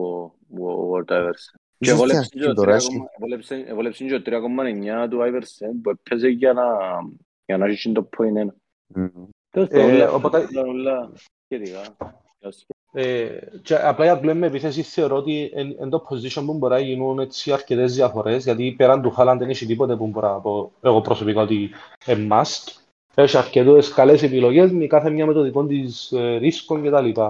[0.60, 1.52] ο- ο Ward Άιβερσε.
[1.78, 3.04] Και Ίσως εβόλεψε και και ο τώρα 3,9 έχει.
[3.18, 6.64] εβόλεψε- εβόλεψε και ο 3,9 του Άιβερσεν που έπαιζε για να
[7.46, 8.56] για να έχει το point ένα.
[8.88, 9.06] Μμ.
[9.50, 11.12] Τέλος Ε, πάντων, όλα- οπότε- όλα- όλα
[11.46, 11.96] σχετικά.
[12.93, 13.28] Ε,
[13.62, 17.20] και απλά για πλέον με επίθεση θεωρώ ότι είναι το position που μπορεί να γίνουν
[17.20, 21.02] έτσι αρκετές διαφορές γιατί πέραν του Χάλαντ δεν έχει τίποτε που μπορώ να πω εγώ
[21.02, 21.70] προσωπικά ότι
[22.08, 22.74] είναι must.
[23.16, 27.22] Έχει αρκετές καλές επιλογές με κάθε μια με το δικό της ε, ρίσκο κτλ.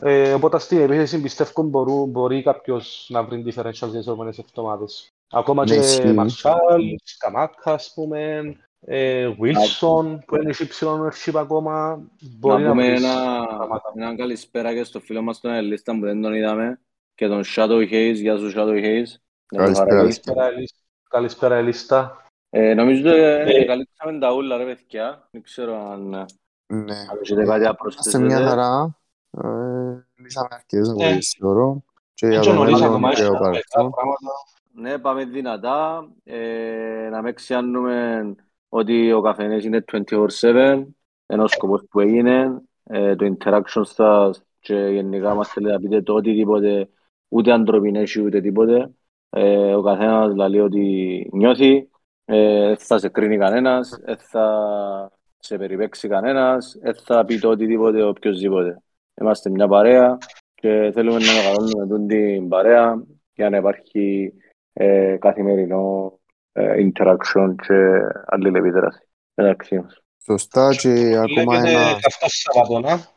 [0.00, 5.08] Ε, οπότε στην επίθεση πιστεύω μπορού, μπορεί κάποιος να βρει differentials για τις επόμενες εβδομάδες.
[5.30, 6.12] Ακόμα Ναι, και ισχύει.
[6.12, 8.42] Μαρσάλ, Σκαμάκα ας πούμε,
[8.86, 12.00] ε, Wilson που είναι υψηλό ownership ακόμα.
[12.38, 13.92] Μπορεί Να να πούμε βρεις ένα, πράγματα.
[13.96, 16.80] ένα καλησπέρα και στο φίλο μας τον Ελίστα που δεν τον είδαμε
[17.14, 19.08] και τον Shadow Hayes, γεια σου Shadow Hayes.
[19.52, 19.94] Να το Καλησπέρα.
[19.94, 20.20] χαρακτηρίσω.
[20.28, 20.78] Καλησπέρα, Ελίστα.
[21.10, 22.26] Καλησπέρα, Ελίστα.
[22.50, 25.28] Ε, νομίζω ότι Ε, καλύψαμε τα ούλα ρε παιδιά.
[25.30, 26.26] Δεν ξέρω αν αν
[26.66, 26.92] Ναι.
[27.22, 28.34] έχετε κάτι να Είμαστε μια προσθέσετε.
[28.34, 28.98] χαρά.
[29.30, 31.04] Ε, Λύσαμε αρκετές Ναι.
[31.04, 31.82] αγωγές θεωρώ.
[32.14, 33.90] Και για Έτσι το νωρίς μέλλον ακόμα και έχεις το πολλά παρελθόν.
[33.90, 34.30] πράγματα.
[34.72, 36.08] Ναι, πάμε δυνατά.
[36.24, 38.34] Ε, να μην ξιάνουμε
[38.68, 40.86] ότι ο καφενές είναι 24-7.
[41.26, 42.62] Ένα σκοπός που έγινε.
[42.84, 46.88] Ε, το interaction σας και γενικά μας θέλετε να πείτε το οτιδήποτε,
[47.28, 48.90] ούτε ανθρωπινές ούτε τίποτε.
[49.30, 51.88] Ε, ο καθένας λέει ότι νιώθει.
[52.30, 57.48] Ε, δεν θα σε κρίνει κανένας, δεν θα σε περιπέξει κανένας, δεν θα πει το
[57.48, 58.82] οτιδήποτε οποιοδήποτε.
[59.20, 60.18] Είμαστε μια παρέα
[60.54, 63.02] και θέλουμε να μεγαλώνουμε τούτη την παρέα
[63.34, 64.34] για να υπάρχει
[64.72, 66.18] ε, καθημερινό
[66.52, 70.02] ε, interaction και αλληλεπίδραση μεταξύ μας.
[70.24, 71.98] Σωστά και ακόμα Λέγεται ένα...
[72.00, 73.16] καυτός Σαββατό, να.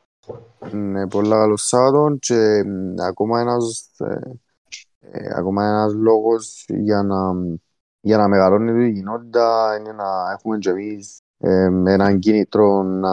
[0.77, 4.39] Ναι, πολλά καλό Σάββατος και μ, ακόμα ένας, ε,
[4.99, 7.33] ε, ακόμα ένας λόγος για να,
[8.01, 13.11] για να μεγαλώνει η κοινότητα είναι να έχουμε και εμείς ε, έναν κίνητρο να,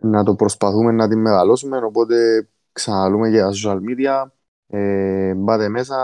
[0.00, 4.30] να το προσπαθούμε να την μεγαλώσουμε οπότε ξαναλούμε για τα social media
[4.66, 5.96] ε, μπάτε μέσα,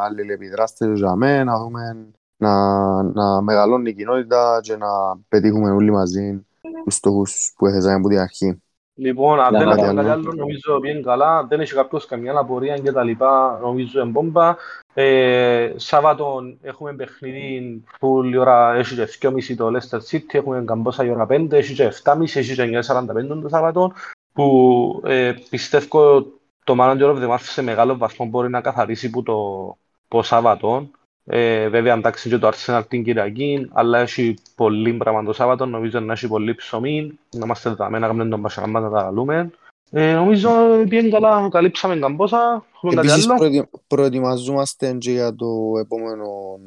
[0.00, 4.86] αλληλεπιδράστε για μένα, να δούμε να, να μεγαλώνει η κοινότητα και να
[5.28, 6.46] πετύχουμε όλοι μαζί
[6.84, 8.62] τους στόχους που έθεσαμε από την αρχή.
[8.98, 10.02] Λοιπόν, αν Να, δεν να, έχουμε να.
[10.02, 11.44] κάτι άλλο, νομίζω πήγαινε καλά.
[11.44, 14.56] Δεν έχεις κάποιος καμιά απορία και τα λοιπά, νομίζω εμπόμπα.
[14.94, 21.04] Ε, Σάββατο έχουμε παιχνίδι που η ώρα έχει και 2.30 το Leicester City, έχουμε καμπόσα
[21.04, 23.92] η ώρα 5, έχει και 7.30, έχει και 9.45 το Σάββατο,
[24.32, 26.26] που ε, πιστεύω
[26.64, 29.78] το Manager of the Month σε μεγάλο βαθμό μπορεί να καθαρίσει που το,
[30.08, 30.90] το Σάββατο.
[31.28, 36.00] Ε, βέβαια, εντάξει και το Arsenal την Κυριακή, αλλά έχει πολύ πράγμα το Σάββατο, νομίζω
[36.00, 39.50] να έχει πολύ ψωμί, να είμαστε δεδομένοι να κάνουμε τον Πασχαμά να τα καλούμε.
[39.90, 40.50] Ε, νομίζω
[40.88, 43.36] πήγαινε καλά, καλύψαμε καμπόσα, έχουμε κάτι Επίσης άλλο.
[43.38, 46.24] προετοι- προετοιμαζόμαστε και για το επόμενο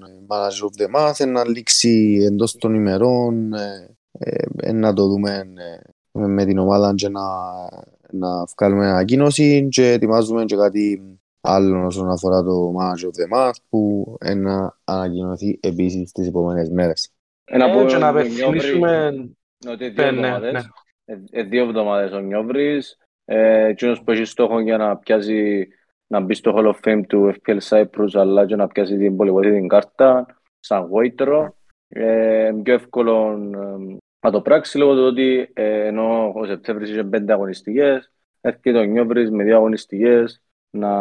[0.08, 5.08] ε, Manager of the Month, να λήξει εντός των ημερών, ε, ε, ε, να το
[5.08, 5.32] δούμε
[6.14, 7.22] ε, με την ομάδα και να,
[8.12, 11.02] να βγάλουμε ανακοίνωση και ετοιμάζουμε και κάτι
[11.42, 16.70] άλλο όσον αφορά το Manager of the Month που ε, να ανακοινωθεί επίσης τις επόμενες
[16.70, 17.12] μέρες.
[17.46, 19.08] Ένα Ε, που και να ο Νιόβρη- απευθυνήσουμε...
[19.70, 20.60] ότι δύο Ναι, ναι, εβδομάδες, ναι.
[21.06, 25.68] ε, ε, δύο εβδομάδες ο Νιόβρης, ε, εκείνος που έχει στόχο για να πιάσει
[26.08, 29.52] να μπει στο Hall of Fame του FPL Cyprus αλλά και να πιάσει την πολυβοηθή
[29.52, 30.26] την κάρτα
[30.60, 31.54] σαν γόητρο.
[31.88, 37.04] Ε, πιο εύκολο ε, να το πράξει λόγω του ότι ε, ενώ ο Σεπτέμβρης είχε
[37.04, 38.12] πέντε αγωνιστικές
[38.42, 40.94] έρχεται ο Νιόβρης με δύο αγωνιστικές να,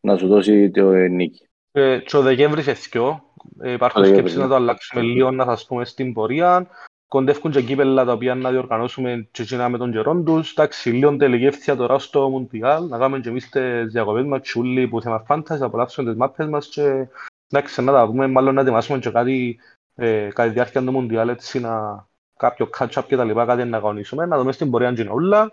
[0.00, 1.48] να σου δώσει το νίκη.
[1.72, 3.22] Ε, και ο Δεκέμβρης εθιό.
[3.60, 4.48] Ε, υπάρχουν Ο σκέψεις Δεκέμβρης, να ναι.
[4.48, 6.66] το αλλάξουμε λίγο, να σας πούμε στην πορεία.
[7.08, 10.50] Κοντεύκουν και κύπελλα τα οποία να διοργανώσουμε και εκείνα με τον καιρό τους.
[10.50, 14.88] Εντάξει, λίγο τελική ευθεία τώρα στο Μουντιάλ, να κάνουμε και εμείς τις διακοπές μας τσούλοι
[14.88, 17.08] που θέμα φάνταση, να απολαύσουμε τις μάπες μας και
[17.50, 19.58] εντάξει, να τα πούμε, μάλλον να ετοιμάσουμε και κάτι
[19.94, 23.76] ε, κατά τη διάρκεια του Μουντιάλ, έτσι να κάποιο catch-up και τα λοιπά, κάτι να
[23.76, 25.52] αγωνίσουμε, να δούμε στην πορεία τζιαι ούλα.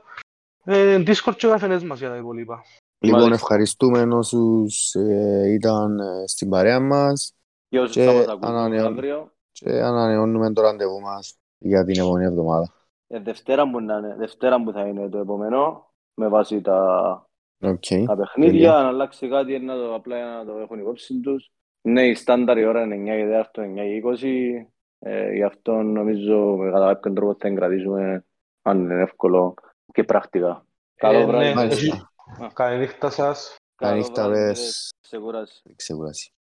[0.64, 2.64] Ε, Discord και καφενές μας για τα υπόλοιπα.
[3.00, 3.44] Λοιπόν, Μάλιστα.
[3.44, 7.34] ευχαριστούμε όσους ε, ήταν ε, στην παρέα μας
[7.70, 12.00] Και όσους Και θα μας ακούσουν ανανεώ- αύριο, και ανανεώνουμε το ραντεβού μας για την
[12.02, 12.74] επόμενη εβδομάδα.
[13.08, 16.82] ε, Δευτέρα που, να είναι, Δευτέρα που θα είναι το επόμενο, με βάση τα,
[17.62, 17.86] Οκ.
[18.06, 21.52] τα παιχνίδια, αν αλλάξει κάτι να το, απλά να το έχουν υπόψη τους.
[21.82, 23.26] Ναι, η στάνταρ η ώρα είναι 9 και
[23.62, 24.68] 4, 9 και 20,
[25.00, 28.26] ε, γι' αυτό νομίζω με κατά κάποιον τρόπο θα εγκρατήσουμε,
[28.62, 29.54] αν είναι εύκολο
[29.94, 30.66] και πρακτικά.
[30.96, 31.92] Καλό Ε, βράδυ.
[32.28, 32.38] Ναι.
[32.38, 32.54] Μάλιστα.
[32.54, 33.56] Καλή νύχτα σας.
[33.76, 34.56] Καλό Καλή νύχτα, βράδυ,